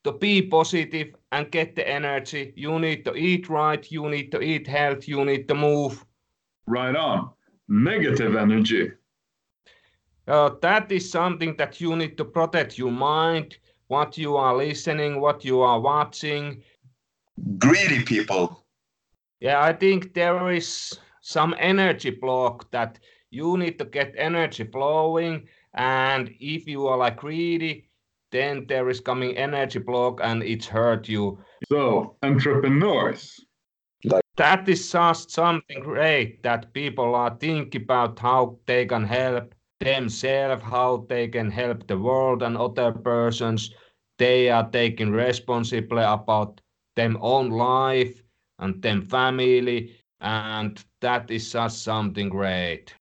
to 0.04 0.12
be 0.12 0.42
positive 0.42 1.16
and 1.32 1.50
get 1.50 1.78
the 1.78 1.88
energy. 1.88 2.52
You 2.58 2.80
need 2.80 3.06
to 3.06 3.16
eat 3.16 3.48
right, 3.48 3.90
you 3.90 4.10
need 4.10 4.30
to 4.34 4.42
eat 4.42 4.68
health, 4.68 5.08
you 5.08 5.24
need 5.24 5.48
to 5.48 5.56
move. 5.56 6.06
Right 6.68 6.96
on. 6.96 7.30
Negative 7.70 8.36
energy. 8.36 8.92
Uh, 10.28 10.50
that 10.62 10.92
is 10.92 11.10
something 11.10 11.56
that 11.56 11.80
you 11.80 11.96
need 11.96 12.18
to 12.18 12.26
protect 12.26 12.78
your 12.78 12.92
mind, 12.92 13.56
what 13.88 14.18
you 14.18 14.36
are 14.36 14.54
listening, 14.54 15.22
what 15.22 15.46
you 15.46 15.62
are 15.62 15.80
watching. 15.80 16.62
Greedy 17.58 18.04
people. 18.04 18.61
Yeah, 19.42 19.60
I 19.64 19.74
think 19.74 20.14
there 20.14 20.52
is 20.52 21.00
some 21.22 21.56
energy 21.58 22.12
block 22.12 22.70
that 22.70 23.00
you 23.32 23.58
need 23.58 23.80
to 23.80 23.86
get 23.86 24.14
energy 24.16 24.64
flowing. 24.66 25.48
And 25.74 26.30
if 26.40 26.68
you 26.68 26.86
are 26.86 26.98
like 26.98 27.18
greedy, 27.18 27.90
then 28.32 28.68
there 28.68 28.88
is 28.88 29.00
coming 29.00 29.36
energy 29.36 29.80
block 29.80 30.20
and 30.22 30.44
it's 30.44 30.68
hurt 30.68 31.10
you. 31.10 31.40
So, 31.70 32.18
entrepreneurs. 32.22 33.44
That 34.38 34.70
is 34.70 34.92
just 34.92 35.32
something 35.32 35.82
great 35.82 36.44
that 36.44 36.74
people 36.74 37.16
are 37.16 37.36
thinking 37.40 37.82
about 37.82 38.20
how 38.20 38.60
they 38.68 38.86
can 38.86 39.04
help 39.06 39.56
themselves, 39.80 40.64
how 40.64 41.06
they 41.10 41.28
can 41.28 41.50
help 41.50 41.88
the 41.88 41.98
world 41.98 42.44
and 42.44 42.56
other 42.56 42.92
persons. 42.92 43.74
They 44.20 44.50
are 44.50 44.70
taking 44.70 45.12
responsibility 45.12 46.06
about 46.06 46.62
them 46.96 47.18
own 47.22 47.50
life 47.50 48.22
and 48.62 48.82
them 48.82 49.02
family, 49.02 49.96
and 50.22 50.84
that 51.02 51.30
is 51.30 51.52
just 51.52 51.84
something 51.84 52.30
great. 52.30 52.94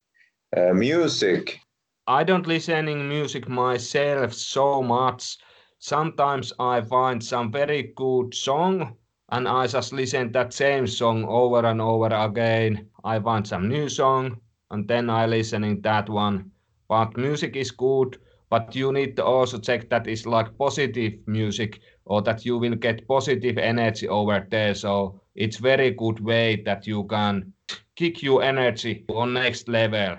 Uh, 0.57 0.73
music. 0.75 1.61
I 2.07 2.25
don't 2.25 2.47
listening 2.49 3.09
music 3.09 3.49
myself 3.49 4.35
so 4.35 4.83
much. 4.83 5.39
Sometimes 5.79 6.53
I 6.59 6.81
find 6.81 7.23
some 7.23 7.53
very 7.53 7.93
good 7.95 8.35
song 8.35 8.97
and 9.31 9.47
I 9.47 9.67
just 9.69 9.93
listen 9.93 10.33
that 10.33 10.53
same 10.53 10.87
song 10.89 11.25
over 11.25 11.65
and 11.67 11.81
over 11.81 12.07
again. 12.07 12.89
I 13.05 13.21
find 13.21 13.47
some 13.47 13.69
new 13.69 13.89
song 13.89 14.41
and 14.71 14.89
then 14.89 15.09
I 15.09 15.27
listening 15.27 15.83
that 15.83 16.09
one. 16.09 16.51
But 16.89 17.17
music 17.17 17.55
is 17.57 17.71
good, 17.71 18.19
but 18.51 18.75
you 18.75 18.93
need 18.93 19.17
to 19.17 19.25
also 19.25 19.59
check 19.59 19.89
that 19.91 20.09
it's 20.09 20.27
like 20.27 20.59
positive 20.59 21.15
music 21.27 21.81
or 22.11 22.21
that 22.21 22.45
you 22.45 22.59
will 22.59 22.75
get 22.75 23.07
positive 23.07 23.57
energy 23.57 24.09
over 24.09 24.45
there. 24.51 24.75
So 24.75 25.21
it's 25.37 25.59
very 25.59 25.93
good 25.93 26.19
way 26.19 26.61
that 26.67 26.85
you 26.85 27.05
can 27.05 27.53
kick 27.95 28.21
your 28.21 28.43
energy 28.43 29.05
on 29.09 29.35
next 29.35 29.69
level. 29.69 30.19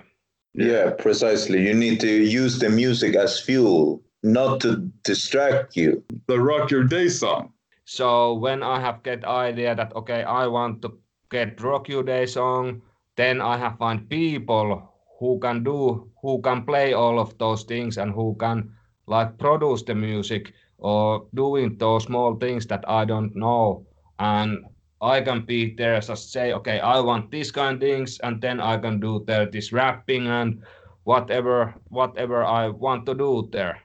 Yeah, 0.54 0.92
precisely. 0.98 1.66
You 1.66 1.74
need 1.74 2.00
to 2.00 2.08
use 2.08 2.58
the 2.58 2.70
music 2.70 3.14
as 3.14 3.40
fuel, 3.40 4.02
not 4.22 4.60
to 4.62 4.90
distract 5.04 5.76
you. 5.76 6.02
The 6.28 6.40
Rock 6.40 6.70
Your 6.70 6.84
Day 6.84 7.10
song. 7.10 7.52
So 7.84 8.34
when 8.34 8.62
I 8.62 8.80
have 8.80 9.02
get 9.02 9.26
idea 9.26 9.74
that 9.74 9.94
okay, 9.94 10.22
I 10.22 10.46
want 10.46 10.80
to 10.82 10.98
get 11.30 11.60
Rock 11.60 11.90
your 11.90 12.02
Day 12.02 12.24
song, 12.24 12.80
then 13.16 13.42
I 13.42 13.58
have 13.58 13.76
find 13.76 14.08
people 14.08 14.88
who 15.20 15.38
can 15.40 15.62
do, 15.62 16.08
who 16.22 16.40
can 16.40 16.64
play 16.64 16.94
all 16.94 17.18
of 17.18 17.36
those 17.36 17.64
things 17.64 17.98
and 17.98 18.12
who 18.12 18.34
can 18.40 18.72
like 19.06 19.36
produce 19.36 19.82
the 19.82 19.94
music 19.94 20.54
or 20.82 21.26
doing 21.34 21.78
those 21.78 22.04
small 22.04 22.34
things 22.34 22.66
that 22.66 22.84
I 22.88 23.04
don't 23.04 23.34
know. 23.36 23.86
And 24.18 24.64
I 25.00 25.20
can 25.20 25.42
be 25.44 25.74
there 25.74 26.00
just 26.00 26.32
say, 26.32 26.52
okay, 26.52 26.80
I 26.80 27.00
want 27.00 27.30
these 27.30 27.50
kind 27.50 27.74
of 27.74 27.80
things, 27.80 28.18
and 28.20 28.40
then 28.40 28.60
I 28.60 28.76
can 28.78 29.00
do 29.00 29.24
there 29.26 29.46
this 29.46 29.72
rapping 29.72 30.26
and 30.26 30.62
whatever 31.04 31.74
whatever 31.88 32.44
I 32.44 32.68
want 32.68 33.06
to 33.06 33.14
do 33.14 33.48
there. 33.52 33.78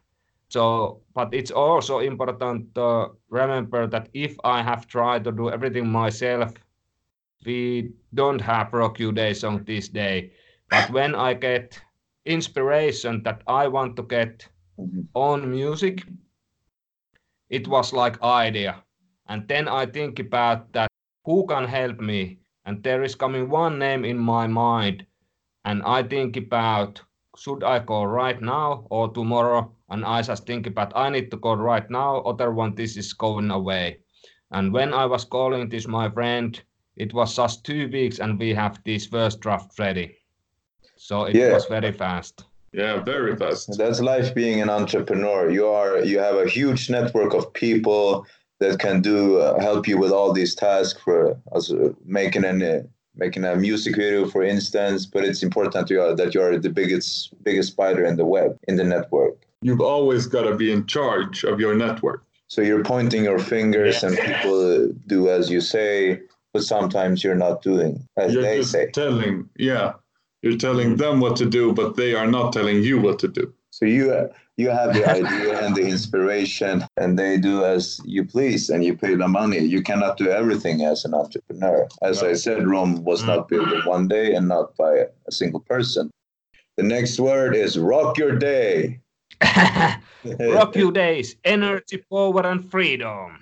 So, 0.50 1.02
but 1.14 1.34
it's 1.34 1.52
also 1.52 2.00
important 2.00 2.74
to 2.76 3.12
remember 3.30 3.88
that 3.88 4.10
if 4.14 4.38
I 4.44 4.62
have 4.62 4.88
tried 4.88 5.24
to 5.26 5.32
do 5.32 5.50
everything 5.50 5.90
myself, 5.90 6.54
we 7.46 7.92
don't 8.14 8.40
have 8.40 8.74
Rock 8.74 9.00
You 9.00 9.12
Day 9.12 9.34
song 9.34 9.64
this 9.66 9.90
day. 9.90 10.32
But 10.70 10.90
when 10.92 11.16
I 11.16 11.34
get 11.34 11.80
inspiration 12.26 13.24
that 13.24 13.42
I 13.48 13.68
want 13.68 13.96
to 13.98 14.04
get 14.04 14.48
mm-hmm. 14.80 15.02
on 15.16 15.50
music, 15.50 16.04
it 17.50 17.68
was 17.68 17.94
like 17.94 18.22
idea. 18.24 18.84
And 19.28 19.48
then 19.48 19.68
I 19.68 19.86
think 19.86 20.20
about 20.20 20.72
that 20.74 20.90
who 21.26 21.46
can 21.48 21.66
help 21.68 22.00
me? 22.00 22.40
And 22.66 22.84
there 22.84 23.04
is 23.04 23.16
coming 23.16 23.50
one 23.50 23.80
name 23.80 24.06
in 24.06 24.18
my 24.18 24.48
mind, 24.48 25.06
and 25.66 25.82
I 25.84 26.04
think 26.04 26.38
about 26.38 27.02
should 27.38 27.64
I 27.64 27.80
go 27.80 28.04
right 28.04 28.42
now 28.42 28.88
or 28.90 29.10
tomorrow? 29.14 29.72
And 29.90 30.04
I 30.06 30.22
just 30.22 30.46
think 30.48 30.66
about 30.68 30.96
I 30.96 31.10
need 31.10 31.30
to 31.32 31.38
go 31.38 31.54
right 31.54 31.90
now, 31.90 32.18
other 32.22 32.52
one 32.52 32.76
this 32.76 32.98
is 32.98 33.14
going 33.14 33.52
away. 33.52 34.00
And 34.52 34.74
when 34.74 34.94
I 34.94 35.06
was 35.06 35.26
calling 35.26 35.70
this 35.70 35.88
my 35.88 36.10
friend, 36.10 36.60
it 36.96 37.14
was 37.14 37.36
just 37.36 37.64
two 37.64 37.90
weeks 37.90 38.20
and 38.20 38.40
we 38.40 38.54
have 38.54 38.82
this 38.84 39.06
first 39.06 39.40
draft 39.40 39.78
ready. 39.80 40.18
So 40.98 41.26
it 41.26 41.36
Yeah. 41.36 41.54
was 41.54 41.66
very 41.68 41.92
fast. 41.92 42.47
Yeah, 42.78 43.04
very 43.04 43.36
fast. 43.36 43.76
That's 43.76 44.00
life 44.02 44.36
being 44.36 44.62
an 44.62 44.70
entrepreneur. 44.70 45.50
You 45.50 45.66
are 45.66 46.06
you 46.06 46.20
have 46.20 46.36
a 46.36 46.48
huge 46.48 46.92
network 46.92 47.34
of 47.34 47.52
people 47.54 48.28
that 48.60 48.78
can 48.78 49.02
do 49.02 49.40
uh, 49.40 49.60
help 49.60 49.88
you 49.88 49.98
with 49.98 50.12
all 50.12 50.32
these 50.32 50.54
tasks 50.54 51.00
for 51.04 51.36
as 51.56 51.72
uh, 51.72 51.94
making 52.06 52.46
an 52.46 52.62
uh, 52.62 52.84
making 53.16 53.46
a 53.46 53.56
music 53.56 53.96
video, 53.96 54.28
for 54.30 54.44
instance. 54.44 55.08
But 55.08 55.26
it's 55.26 55.42
important 55.42 55.90
you 55.90 56.00
are, 56.04 56.16
that 56.16 56.36
you 56.36 56.42
are 56.42 56.56
the 56.60 56.70
biggest 56.70 57.34
biggest 57.44 57.72
spider 57.72 58.06
in 58.06 58.16
the 58.16 58.26
web 58.26 58.52
in 58.68 58.76
the 58.76 58.84
network. 58.84 59.36
You've 59.64 59.82
always 59.82 60.28
got 60.28 60.44
to 60.44 60.56
be 60.56 60.72
in 60.72 60.86
charge 60.86 61.44
of 61.44 61.60
your 61.60 61.74
network. 61.74 62.22
So 62.48 62.62
you're 62.62 62.84
pointing 62.84 63.24
your 63.24 63.40
fingers, 63.40 64.04
and 64.04 64.16
people 64.16 64.94
do 65.08 65.30
as 65.30 65.50
you 65.50 65.62
say, 65.62 66.22
but 66.54 66.62
sometimes 66.64 67.24
you're 67.24 67.42
not 67.48 67.64
doing 67.64 68.08
as 68.18 68.34
You're 68.34 68.44
they 68.44 68.58
just 68.58 68.72
say. 68.72 68.92
telling, 68.92 69.50
yeah, 69.58 69.94
you're 70.42 70.58
telling 70.58 70.90
mm-hmm. 70.90 70.98
them 70.98 71.20
what 71.20 71.36
to 71.38 71.46
do, 71.46 71.74
but 71.74 71.96
they 71.96 72.14
are 72.14 72.28
not 72.28 72.54
telling 72.54 72.84
you 72.84 73.00
what 73.00 73.20
to 73.20 73.28
do. 73.28 73.54
So 73.72 73.86
you 73.86 74.30
you 74.58 74.70
have 74.70 74.94
the 74.94 75.08
idea 75.08 75.64
and 75.64 75.76
the 75.76 75.88
inspiration, 75.88 76.84
and 76.98 77.18
they 77.18 77.38
do 77.38 77.64
as 77.64 78.02
you 78.06 78.26
please, 78.26 78.70
and 78.72 78.84
you 78.84 78.98
pay 78.98 79.14
the 79.14 79.28
money. 79.28 79.60
You 79.60 79.84
cannot 79.84 80.18
do 80.18 80.30
everything 80.30 80.82
as 80.82 81.06
an 81.06 81.14
entrepreneur. 81.14 81.88
As 82.02 82.24
I 82.24 82.34
said, 82.34 82.68
Rome 82.68 83.04
was 83.04 83.24
not 83.24 83.46
mm. 83.46 83.50
built 83.50 83.72
in 83.72 83.82
one 83.82 84.08
day 84.08 84.34
and 84.34 84.48
not 84.48 84.76
by 84.76 85.06
a 85.28 85.32
single 85.32 85.60
person. 85.60 86.10
The 86.76 86.84
next 86.84 87.20
word 87.20 87.56
is 87.56 87.78
rock 87.78 88.18
your 88.18 88.36
day. 88.36 89.00
Rock 89.44 90.76
your 90.76 90.92
Days, 90.92 91.36
energy, 91.46 92.04
power, 92.10 92.46
and 92.46 92.70
freedom. 92.70 93.38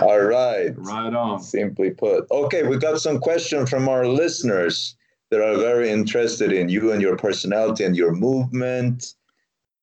All 0.00 0.20
right. 0.20 0.72
right 0.76 1.14
on. 1.14 1.40
Simply 1.40 1.90
put. 1.90 2.26
Okay, 2.30 2.66
we 2.66 2.78
got 2.78 3.00
some 3.00 3.18
questions 3.18 3.68
from 3.68 3.88
our 3.88 4.06
listeners 4.06 4.96
that 5.30 5.40
are 5.40 5.56
very 5.56 5.90
interested 5.90 6.52
in 6.52 6.68
you 6.68 6.92
and 6.92 7.02
your 7.02 7.16
personality 7.16 7.84
and 7.84 7.96
your 7.96 8.12
movement. 8.12 9.14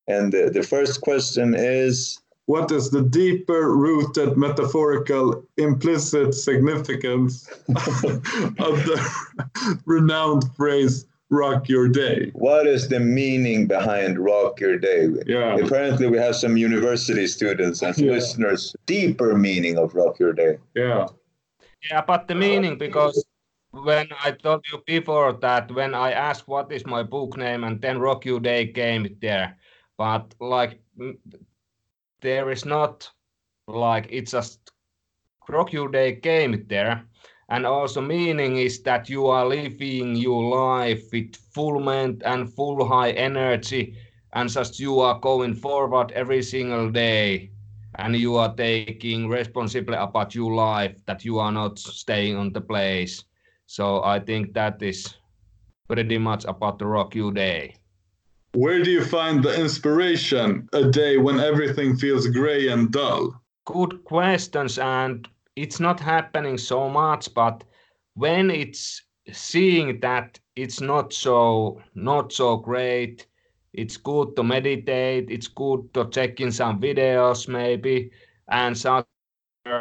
And 0.08 0.32
the, 0.32 0.50
the 0.50 0.62
first 0.62 1.00
question 1.00 1.54
is 1.54 2.20
What 2.46 2.70
is 2.70 2.90
the 2.90 3.02
deeper 3.02 3.74
rooted 3.74 4.36
metaphorical 4.36 5.44
implicit 5.56 6.34
significance 6.34 7.48
of 7.68 8.74
the 8.86 8.98
renowned 9.84 10.44
phrase 10.56 11.06
rock 11.28 11.68
your 11.68 11.88
day? 11.88 12.30
What 12.34 12.68
is 12.68 12.88
the 12.88 13.00
meaning 13.00 13.66
behind 13.66 14.18
Rock 14.20 14.60
Your 14.60 14.78
Day? 14.78 15.08
Yeah. 15.26 15.56
Apparently, 15.56 16.06
we 16.08 16.18
have 16.18 16.36
some 16.36 16.56
university 16.56 17.26
students 17.26 17.82
and 17.82 17.98
Yeah. 17.98 18.12
listeners. 18.12 18.76
Deeper 18.86 19.36
meaning 19.36 19.76
of 19.76 19.94
Rock 19.96 20.20
Your 20.20 20.32
Day. 20.32 20.58
Yeah. 20.76 21.06
Yeah, 21.90 21.98
about 21.98 22.28
the 22.28 22.34
meaning 22.36 22.78
because 22.78 23.25
when 23.84 24.08
I 24.24 24.32
told 24.32 24.64
you 24.72 24.82
before 24.86 25.32
that 25.34 25.70
when 25.72 25.94
I 25.94 26.12
asked 26.12 26.48
what 26.48 26.72
is 26.72 26.86
my 26.86 27.02
book 27.02 27.36
name 27.36 27.64
and 27.64 27.80
then 27.80 27.98
Rock 27.98 28.24
You 28.24 28.40
Day 28.40 28.68
came 28.68 29.16
there, 29.20 29.56
but 29.96 30.34
like 30.40 30.80
there 32.20 32.50
is 32.50 32.64
not 32.64 33.10
like 33.66 34.06
it's 34.10 34.32
just 34.32 34.72
Rock 35.48 35.72
You 35.72 35.88
Day 35.88 36.16
came 36.16 36.66
there, 36.68 37.04
and 37.48 37.66
also 37.66 38.00
meaning 38.00 38.56
is 38.56 38.82
that 38.82 39.08
you 39.08 39.26
are 39.26 39.46
living 39.46 40.16
your 40.16 40.44
life 40.44 41.02
with 41.12 41.36
full 41.36 41.80
ment 41.80 42.22
and 42.24 42.52
full 42.54 42.86
high 42.86 43.10
energy, 43.12 43.96
and 44.32 44.50
just 44.50 44.78
you 44.80 45.00
are 45.00 45.18
going 45.20 45.54
forward 45.54 46.12
every 46.12 46.42
single 46.42 46.90
day. 46.90 47.50
And 47.96 48.16
you 48.16 48.36
are 48.36 48.54
taking 48.54 49.28
responsibility 49.28 50.00
about 50.02 50.34
your 50.34 50.54
life 50.54 51.04
that 51.06 51.24
you 51.24 51.38
are 51.38 51.52
not 51.52 51.78
staying 51.78 52.36
on 52.36 52.52
the 52.52 52.60
place 52.60 53.24
so 53.66 54.02
i 54.02 54.18
think 54.18 54.52
that 54.54 54.82
is 54.82 55.16
pretty 55.88 56.18
much 56.18 56.44
about 56.44 56.78
the 56.78 56.86
rock 56.86 57.14
you 57.14 57.32
day. 57.32 57.74
Where 58.54 58.82
do 58.82 58.90
you 58.90 59.04
find 59.04 59.42
the 59.42 59.58
inspiration 59.60 60.68
a 60.72 60.90
day 60.90 61.18
when 61.18 61.40
everything 61.40 61.96
feels 61.96 62.26
gray 62.26 62.68
and 62.68 62.90
dull? 62.90 63.40
Good 63.66 64.02
questions 64.04 64.78
and 64.78 65.28
it's 65.56 65.80
not 65.80 66.00
happening 66.00 66.58
so 66.58 66.88
much 66.88 67.32
but 67.34 67.64
when 68.14 68.50
it's 68.50 69.02
seeing 69.32 70.00
that 70.00 70.38
it's 70.54 70.80
not 70.80 71.12
so 71.12 71.82
not 71.94 72.32
so 72.32 72.56
great 72.56 73.26
it's 73.72 73.96
good 73.96 74.36
to 74.36 74.42
meditate 74.42 75.30
it's 75.30 75.48
good 75.48 75.92
to 75.92 76.08
check 76.10 76.40
in 76.40 76.52
some 76.52 76.80
videos 76.80 77.48
maybe 77.48 78.10
and 78.48 78.78
so 78.78 79.04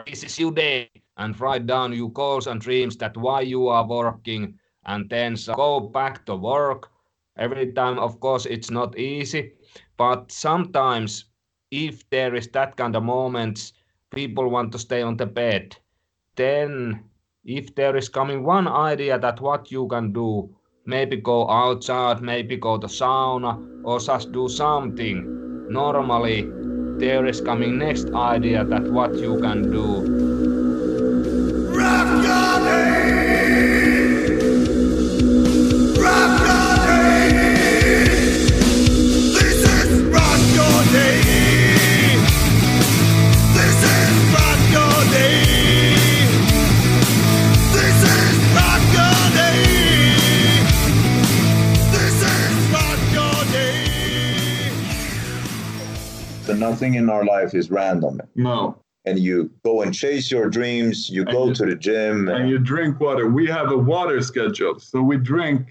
this 0.07 0.23
is 0.23 0.39
your 0.39 0.51
day 0.51 0.89
and 1.17 1.39
write 1.39 1.65
down 1.65 1.93
your 1.93 2.11
goals 2.11 2.47
and 2.47 2.61
dreams 2.61 2.97
that 2.97 3.15
why 3.17 3.41
you 3.41 3.67
are 3.67 3.87
working 3.87 4.57
and 4.85 5.09
then 5.09 5.35
so 5.35 5.53
go 5.53 5.79
back 5.79 6.25
to 6.25 6.35
work 6.35 6.91
every 7.37 7.71
time 7.73 7.99
of 7.99 8.19
course 8.19 8.45
it's 8.45 8.71
not 8.71 8.97
easy 8.97 9.53
but 9.97 10.31
sometimes 10.31 11.25
if 11.71 12.09
there 12.09 12.35
is 12.35 12.47
that 12.49 12.75
kind 12.77 12.95
of 12.95 13.03
moments 13.03 13.73
people 14.11 14.49
want 14.49 14.71
to 14.71 14.79
stay 14.79 15.01
on 15.01 15.17
the 15.17 15.25
bed 15.25 15.75
then 16.35 17.03
if 17.43 17.73
there 17.75 17.95
is 17.95 18.09
coming 18.09 18.43
one 18.43 18.67
idea 18.67 19.19
that 19.19 19.39
what 19.41 19.71
you 19.71 19.87
can 19.87 20.11
do 20.11 20.49
maybe 20.85 21.17
go 21.17 21.49
outside, 21.49 22.21
maybe 22.21 22.57
go 22.57 22.77
to 22.77 22.87
sauna, 22.87 23.59
or 23.83 23.99
just 23.99 24.31
do 24.31 24.47
something. 24.47 25.25
Normally, 25.71 26.47
there 26.99 27.25
is 27.25 27.41
coming 27.41 27.77
next 27.77 28.13
idea 28.13 28.63
that 28.63 28.83
what 28.83 29.15
you 29.15 29.39
can 29.39 29.69
do. 29.71 30.54
Nothing 56.69 56.95
in 56.95 57.09
our 57.09 57.25
life 57.25 57.53
is 57.53 57.69
random. 57.81 58.15
no 58.35 58.57
And 59.07 59.19
you 59.27 59.37
go 59.63 59.73
and 59.83 59.93
chase 59.93 60.25
your 60.35 60.47
dreams, 60.57 60.97
you 61.15 61.23
go 61.37 61.43
you- 61.47 61.53
to 61.59 61.65
the 61.71 61.75
gym. 61.87 62.17
and 62.35 62.49
you 62.51 62.57
drink 62.73 62.99
water. 62.99 63.25
We 63.39 63.45
have 63.57 63.69
a 63.71 63.77
water 63.93 64.19
schedule. 64.31 64.75
So 64.79 64.97
we 65.11 65.15
drink 65.33 65.61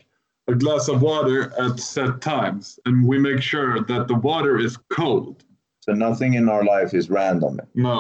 a 0.53 0.55
glass 0.55 0.85
of 0.93 0.97
water 1.11 1.41
at 1.65 1.75
set 1.81 2.13
times 2.21 2.79
and 2.87 2.95
we 3.11 3.17
make 3.29 3.41
sure 3.53 3.73
that 3.91 4.03
the 4.11 4.19
water 4.31 4.55
is 4.67 4.75
cold. 4.99 5.37
So 5.85 5.91
nothing 6.07 6.33
in 6.41 6.49
our 6.55 6.65
life 6.75 6.91
is 7.01 7.05
random. 7.21 7.55
No, 7.75 7.99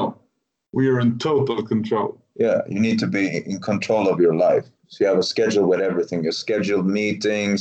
we 0.78 0.84
are 0.90 1.00
in 1.04 1.10
total 1.18 1.58
control. 1.72 2.08
Yeah, 2.44 2.58
you 2.72 2.80
need 2.86 2.98
to 3.04 3.06
be 3.18 3.24
in 3.52 3.58
control 3.70 4.04
of 4.12 4.16
your 4.24 4.36
life. 4.48 4.66
So 4.88 4.96
you 5.04 5.08
have 5.12 5.18
a 5.26 5.30
schedule 5.34 5.66
with 5.72 5.80
everything. 5.90 6.18
You 6.24 6.32
schedule 6.32 6.82
meetings. 7.00 7.60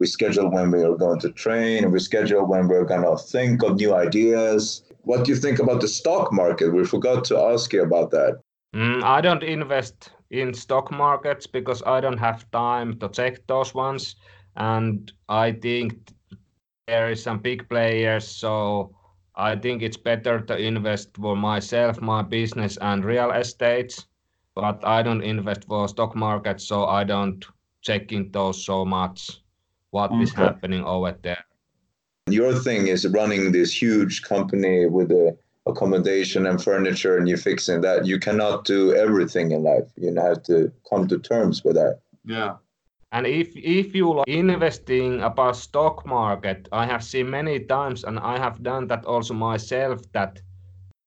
We 0.00 0.06
schedule 0.06 0.50
when 0.50 0.70
we 0.70 0.82
are 0.82 0.96
going 0.96 1.20
to 1.20 1.30
train. 1.30 1.84
And 1.84 1.92
we 1.92 2.00
schedule 2.00 2.46
when 2.46 2.66
we're 2.66 2.84
going 2.84 3.02
to 3.02 3.22
think 3.22 3.62
of 3.62 3.76
new 3.76 3.94
ideas. 3.94 4.82
What 5.02 5.24
do 5.24 5.32
you 5.32 5.36
think 5.36 5.58
about 5.60 5.80
the 5.80 5.88
stock 5.88 6.32
market? 6.32 6.72
We 6.72 6.84
forgot 6.84 7.24
to 7.26 7.38
ask 7.38 7.72
you 7.72 7.82
about 7.82 8.10
that. 8.10 8.40
Mm, 8.74 9.02
I 9.02 9.20
don't 9.20 9.42
invest 9.42 10.10
in 10.30 10.54
stock 10.54 10.90
markets 10.90 11.46
because 11.46 11.82
I 11.84 12.00
don't 12.00 12.18
have 12.18 12.50
time 12.50 12.98
to 13.00 13.08
check 13.08 13.46
those 13.46 13.74
ones, 13.74 14.14
and 14.56 15.12
I 15.28 15.52
think 15.52 16.12
there 16.86 17.10
is 17.10 17.22
some 17.22 17.40
big 17.40 17.68
players. 17.68 18.28
So 18.28 18.94
I 19.34 19.56
think 19.56 19.82
it's 19.82 19.96
better 19.96 20.40
to 20.40 20.56
invest 20.56 21.16
for 21.16 21.36
myself, 21.36 22.00
my 22.00 22.22
business, 22.22 22.76
and 22.80 23.04
real 23.04 23.32
estates. 23.32 24.06
But 24.54 24.86
I 24.86 25.02
don't 25.02 25.22
invest 25.22 25.64
for 25.66 25.88
stock 25.88 26.14
markets, 26.14 26.66
so 26.66 26.86
I 26.86 27.04
don't 27.04 27.44
check 27.82 28.12
in 28.12 28.30
those 28.30 28.64
so 28.64 28.84
much. 28.84 29.40
What 29.90 30.12
is 30.22 30.32
Okay. 30.32 30.42
happening 30.42 30.84
over 30.84 31.12
there? 31.22 31.44
Your 32.28 32.54
thing 32.54 32.86
is 32.86 33.06
running 33.08 33.52
this 33.52 33.72
huge 33.82 34.22
company 34.22 34.86
with 34.86 35.08
the 35.08 35.36
accommodation 35.66 36.46
and 36.46 36.62
furniture, 36.62 37.16
and 37.18 37.28
you're 37.28 37.38
fixing 37.38 37.80
that. 37.82 38.06
You 38.06 38.18
cannot 38.18 38.64
do 38.64 38.94
everything 38.94 39.50
in 39.50 39.62
life. 39.62 39.88
You 39.96 40.14
have 40.14 40.42
to 40.44 40.70
come 40.88 41.08
to 41.08 41.18
terms 41.18 41.64
with 41.64 41.74
that. 41.74 42.00
Yeah. 42.24 42.56
And 43.12 43.26
if 43.26 43.56
if 43.56 43.94
you 43.94 44.12
are 44.12 44.24
investing 44.28 45.20
about 45.22 45.56
stock 45.56 46.06
market, 46.06 46.68
I 46.70 46.86
have 46.86 47.02
seen 47.02 47.28
many 47.28 47.58
times, 47.58 48.04
and 48.04 48.18
I 48.20 48.38
have 48.38 48.62
done 48.62 48.86
that 48.88 49.04
also 49.04 49.34
myself. 49.34 50.00
That 50.12 50.40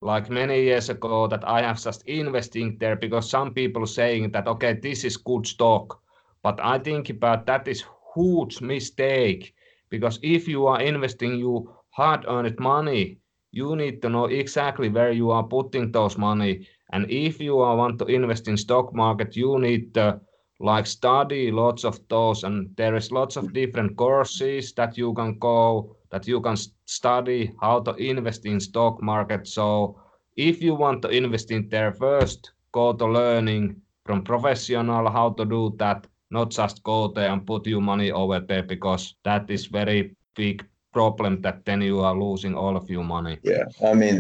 like 0.02 0.30
many 0.30 0.64
years 0.64 0.90
ago, 0.90 1.28
that 1.28 1.48
I 1.48 1.62
have 1.62 1.82
just 1.82 2.04
investing 2.06 2.78
there 2.80 2.98
because 2.98 3.30
some 3.30 3.54
people 3.54 3.86
saying 3.88 4.32
that 4.32 4.48
okay, 4.48 4.74
this 4.74 5.06
is 5.06 5.16
good 5.16 5.48
stock, 5.48 6.02
but 6.44 6.60
I 6.60 6.80
think 6.80 7.10
about 7.10 7.46
that 7.46 7.68
is 7.68 7.86
huge 8.16 8.62
mistake 8.62 9.54
because 9.90 10.20
if 10.24 10.48
you 10.48 10.68
are 10.68 10.82
investing 10.82 11.38
your 11.38 11.64
hard-earned 11.92 12.60
money, 12.60 13.20
you 13.52 13.76
need 13.76 14.02
to 14.02 14.10
know 14.10 14.26
exactly 14.26 14.90
where 14.90 15.12
you 15.12 15.30
are 15.32 15.44
putting 15.44 15.92
those 15.92 16.18
money, 16.18 16.68
and 16.92 17.10
if 17.10 17.40
you 17.40 17.60
are 17.60 17.76
want 17.76 18.00
to 18.00 18.06
invest 18.06 18.48
in 18.48 18.58
stock 18.58 18.94
market, 18.94 19.36
you 19.36 19.60
need 19.60 19.94
to 19.94 20.20
like 20.60 20.88
study 20.88 21.52
lots 21.52 21.84
of 21.84 22.00
those. 22.08 22.44
And 22.44 22.76
there 22.78 22.96
is 22.96 23.12
lots 23.12 23.36
of 23.36 23.54
different 23.54 23.98
courses 23.98 24.74
that 24.74 24.98
you 24.98 25.14
can 25.14 25.38
go 25.40 25.96
that 26.12 26.28
you 26.28 26.40
can 26.42 26.56
study 26.86 27.52
how 27.60 27.80
to 27.82 27.96
invest 27.96 28.46
in 28.46 28.60
stock 28.60 29.02
market. 29.02 29.48
So 29.48 30.00
if 30.38 30.62
you 30.62 30.76
want 30.76 31.02
to 31.02 31.10
invest 31.10 31.52
in 31.52 31.70
there 31.70 31.92
first 31.92 32.52
go 32.72 32.94
to 32.94 33.06
learning 33.06 33.82
from 34.06 34.24
professional 34.24 35.10
how 35.10 35.32
to 35.32 35.46
do 35.46 35.76
that 35.78 36.08
not 36.34 36.50
just 36.52 36.84
go 36.84 37.08
there 37.16 37.30
and 37.32 37.46
put 37.46 37.68
your 37.68 37.82
money 37.82 38.12
over 38.12 38.40
there 38.40 38.64
because 38.64 39.16
that 39.24 39.50
is 39.50 39.68
very 39.68 40.16
big 40.36 40.66
problem 40.92 41.42
that 41.42 41.66
then 41.66 41.82
you 41.82 42.00
are 42.02 42.16
losing 42.16 42.54
all 42.56 42.76
of 42.78 42.90
your 42.90 43.04
money 43.04 43.38
Yeah, 43.44 43.66
I 43.84 43.94
mean, 43.94 44.16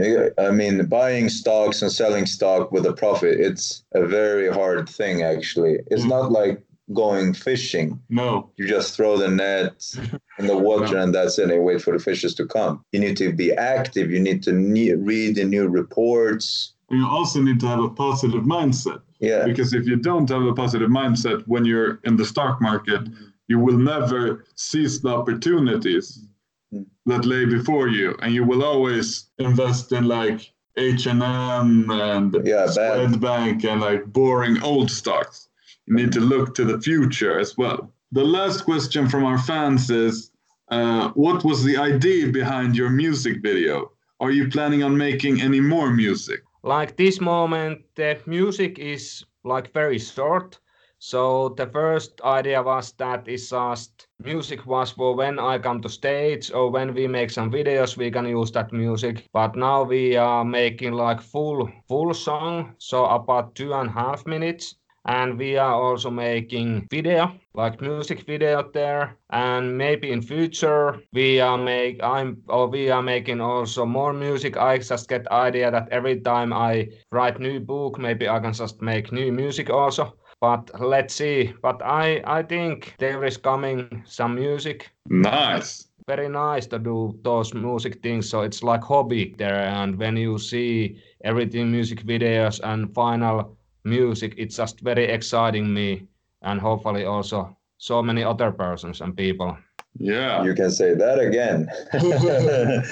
I 0.47 0.49
mean, 0.52 0.86
buying 0.86 1.30
stocks 1.30 1.82
and 1.84 1.91
selling 1.91 2.26
stock 2.26 2.71
with 2.71 2.86
a 2.86 2.93
profit, 2.93 3.39
it's 3.39 3.84
a 3.93 4.06
very 4.08 4.49
hard 4.52 4.89
thing, 4.89 5.21
actually. 5.21 5.76
It's 5.91 6.04
Mm. 6.06 6.10
not 6.15 6.32
like 6.32 6.58
going 6.93 7.34
fishing. 7.34 7.99
No. 8.10 8.49
You 8.58 8.67
just 8.67 8.95
throw 8.95 9.17
the 9.17 9.28
net 9.43 9.73
in 10.39 10.47
the 10.47 10.58
water 10.58 10.95
No. 10.95 11.02
and 11.04 11.13
that's 11.15 11.38
it, 11.39 11.52
and 11.52 11.63
wait 11.63 11.82
for 11.82 11.93
the 11.97 12.04
fishes 12.04 12.34
to 12.36 12.45
come. 12.45 12.73
You 12.91 12.99
need 13.06 13.17
to 13.17 13.32
be 13.43 13.49
active. 13.54 14.06
You 14.15 14.19
need 14.19 14.41
to 14.43 14.52
ne- 14.52 14.93
read 15.12 15.36
the 15.36 15.45
new 15.45 15.67
reports. 15.82 16.73
You 16.93 17.08
also 17.08 17.41
need 17.41 17.60
to 17.62 17.67
have 17.67 17.79
a 17.84 17.89
positive 17.89 18.43
mindset. 18.43 19.01
Yeah, 19.19 19.45
Because 19.45 19.73
if 19.73 19.86
you 19.88 19.95
don't 19.95 20.29
have 20.29 20.43
a 20.43 20.53
positive 20.53 20.89
mindset 20.89 21.43
when 21.47 21.63
you're 21.65 21.99
in 22.03 22.17
the 22.17 22.25
stock 22.25 22.62
market, 22.62 23.01
you 23.47 23.58
will 23.60 23.77
never 23.77 24.43
seize 24.56 25.01
the 25.01 25.10
opportunities 25.10 26.27
Mm. 26.73 26.86
that 27.06 27.23
lay 27.25 27.45
before 27.45 27.88
you, 27.88 28.15
and 28.21 28.34
you 28.34 28.43
will 28.43 28.63
always 28.63 29.29
invest 29.38 29.91
in 29.91 30.06
like 30.08 30.39
H 30.75 31.06
and 31.06 31.21
M 31.21 31.91
and 31.91 32.36
Yeah. 32.43 32.65
Swedbank 32.65 33.63
and 33.71 33.79
like 33.79 34.01
boring 34.19 34.56
old 34.63 34.89
stocks. 34.89 35.49
You 35.86 35.93
need 35.99 36.12
to 36.13 36.19
look 36.34 36.56
to 36.56 36.63
the 36.65 36.79
future 36.82 37.39
as 37.39 37.56
well. 37.62 37.79
The 38.12 38.23
last 38.38 38.62
question 38.65 39.08
from 39.08 39.23
our 39.23 39.38
fans 39.38 39.89
is, 39.91 40.32
uh, 40.71 41.10
what 41.25 41.43
was 41.43 41.63
the 41.63 41.77
idea 41.77 42.23
behind 42.41 42.75
your 42.75 42.89
music 42.89 43.36
video? 43.43 43.91
Are 44.19 44.32
you 44.32 44.47
planning 44.49 44.82
on 44.84 44.97
making 44.97 45.41
any 45.41 45.60
more 45.60 45.91
music? 45.91 46.41
Like 46.63 46.95
this 46.97 47.21
moment 47.21 47.84
the 47.95 48.19
music 48.26 48.80
is 48.80 49.23
like 49.43 49.71
very 49.73 49.99
short. 49.99 50.60
So 50.99 51.49
the 51.49 51.67
first 51.67 52.21
idea 52.21 52.63
was 52.63 52.93
that 52.93 53.28
it's 53.28 53.49
just 53.49 54.08
music 54.19 54.65
was 54.65 54.91
for 54.91 55.15
when 55.15 55.38
i 55.38 55.60
come 55.60 55.82
to 55.82 55.89
stage 55.89 56.49
or 56.52 56.71
when 56.71 56.93
we 56.93 57.08
make 57.08 57.30
some 57.30 57.52
videos 57.52 57.97
we 57.97 58.10
can 58.10 58.26
use 58.26 58.52
that 58.54 58.71
music. 58.73 59.28
But 59.34 59.56
now 59.56 59.84
we 59.84 60.15
are 60.15 60.45
making 60.45 60.93
like 60.93 61.21
full 61.21 61.69
full 61.88 62.13
song 62.13 62.76
so 62.78 63.06
about 63.06 63.56
two 63.56 63.73
and 63.73 63.89
a 63.89 63.93
half 63.93 64.26
minutes 64.26 64.76
and 65.05 65.37
we 65.37 65.57
are 65.57 65.73
also 65.73 66.09
making 66.09 66.87
video 66.89 67.31
like 67.53 67.81
music 67.81 68.21
video 68.25 68.69
there. 68.73 69.17
And 69.29 69.77
maybe 69.77 70.11
in 70.11 70.21
future 70.21 70.99
we 71.13 71.39
are 71.39 71.57
make 71.57 72.01
i'm 72.03 72.41
or 72.47 72.67
we 72.67 72.89
are 72.89 73.01
making 73.01 73.41
also 73.41 73.85
more 73.85 74.13
music. 74.13 74.57
I 74.57 74.77
just 74.77 75.09
get 75.09 75.27
idea 75.31 75.71
that 75.71 75.89
every 75.91 76.21
time 76.21 76.53
i 76.53 76.89
write 77.11 77.39
new 77.39 77.59
book 77.59 77.99
maybe 77.99 78.27
i 78.29 78.39
can 78.39 78.53
just 78.53 78.81
make 78.81 79.11
new 79.11 79.31
music 79.31 79.69
also. 79.69 80.13
But 80.41 80.71
let's 80.79 81.13
see. 81.13 81.53
But 81.61 81.81
i 81.83 82.21
i 82.25 82.43
think 82.43 82.95
there 82.99 83.23
is 83.25 83.37
coming 83.37 84.03
some 84.05 84.35
music. 84.35 84.89
Nice. 85.09 85.87
very 86.07 86.27
nice 86.27 86.67
to 86.67 86.79
do 86.79 87.17
those 87.23 87.53
music 87.53 88.01
things. 88.03 88.29
So 88.29 88.41
it's 88.41 88.61
like 88.61 88.83
hobby 88.83 89.35
there. 89.37 89.61
And 89.61 89.97
when 89.97 90.17
you 90.17 90.37
see 90.37 90.97
everything 91.23 91.71
music 91.71 92.03
videos 92.03 92.59
and 92.63 92.93
final 92.93 93.57
music 93.83 94.33
it's 94.37 94.55
just 94.57 94.79
very 94.81 95.05
exciting 95.05 95.73
me 95.73 96.07
and 96.41 96.59
hopefully 96.61 97.05
also 97.05 97.55
so 97.77 98.01
many 98.01 98.23
other 98.23 98.51
persons 98.51 99.01
and 99.01 99.15
people 99.17 99.57
Yeah. 99.99 100.43
You 100.43 100.55
can 100.55 100.71
say 100.71 100.95
that 100.95 101.19
again. 101.19 101.69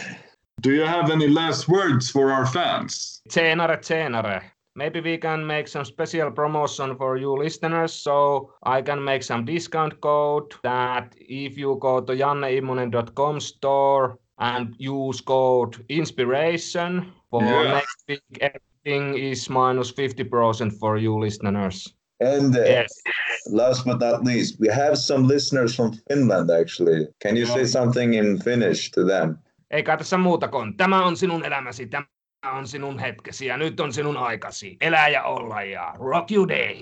Do 0.61 0.71
you 0.71 0.85
have 0.85 1.09
any 1.09 1.27
last 1.27 1.67
words 1.67 2.11
for 2.11 2.31
our 2.31 2.45
fans? 2.45 3.21
Cenare, 3.29 3.81
cenare. 3.81 4.41
Maybe 4.75 5.01
we 5.01 5.17
can 5.17 5.45
make 5.47 5.67
some 5.67 5.83
special 5.85 6.31
promotion 6.31 6.95
for 6.95 7.17
you 7.17 7.35
listeners, 7.35 7.93
so 7.93 8.53
I 8.63 8.81
can 8.83 9.03
make 9.03 9.23
some 9.23 9.45
discount 9.45 9.99
code 10.01 10.53
that 10.63 11.15
if 11.17 11.57
you 11.57 11.77
go 11.81 12.01
to 12.01 12.13
janneimmonen.com 12.13 13.39
store 13.39 14.19
and 14.37 14.75
use 14.77 15.21
code 15.21 15.83
inspiration 15.89 17.11
for 17.31 17.41
Yeah. 17.43 17.73
next 17.73 18.03
week, 18.07 18.21
everything 18.85 19.31
is 19.31 19.49
minus 19.49 19.93
50% 19.93 20.79
for 20.79 20.97
you 20.97 21.19
listeners. 21.19 21.95
and 22.19 22.55
uh, 22.55 22.59
Yes. 22.59 23.01
last 23.49 23.85
but 23.85 23.99
not 23.99 24.23
least, 24.23 24.59
we 24.59 24.67
have 24.69 24.95
some 24.95 25.27
listeners 25.27 25.75
from 25.75 25.91
Finland 26.07 26.49
actually. 26.51 27.07
Can 27.19 27.35
you 27.37 27.45
say 27.47 27.65
something 27.65 28.13
in 28.13 28.39
Finnish 28.43 28.91
to 28.91 29.03
them? 29.05 29.37
Ei 29.71 29.83
kai 29.83 29.97
tässä 29.97 30.17
muuta 30.17 30.47
kuin, 30.47 30.77
tämä 30.77 31.05
on 31.05 31.17
sinun 31.17 31.45
elämäsi, 31.45 31.87
tämä 31.87 32.05
on 32.53 32.67
sinun 32.67 32.99
hetkesi 32.99 33.45
ja 33.45 33.57
nyt 33.57 33.79
on 33.79 33.93
sinun 33.93 34.17
aikasi. 34.17 34.77
Elää 34.81 35.09
ja 35.09 35.23
olla 35.23 35.61
ja 35.63 35.93
rock 35.99 36.31
you 36.31 36.47
day. 36.47 36.75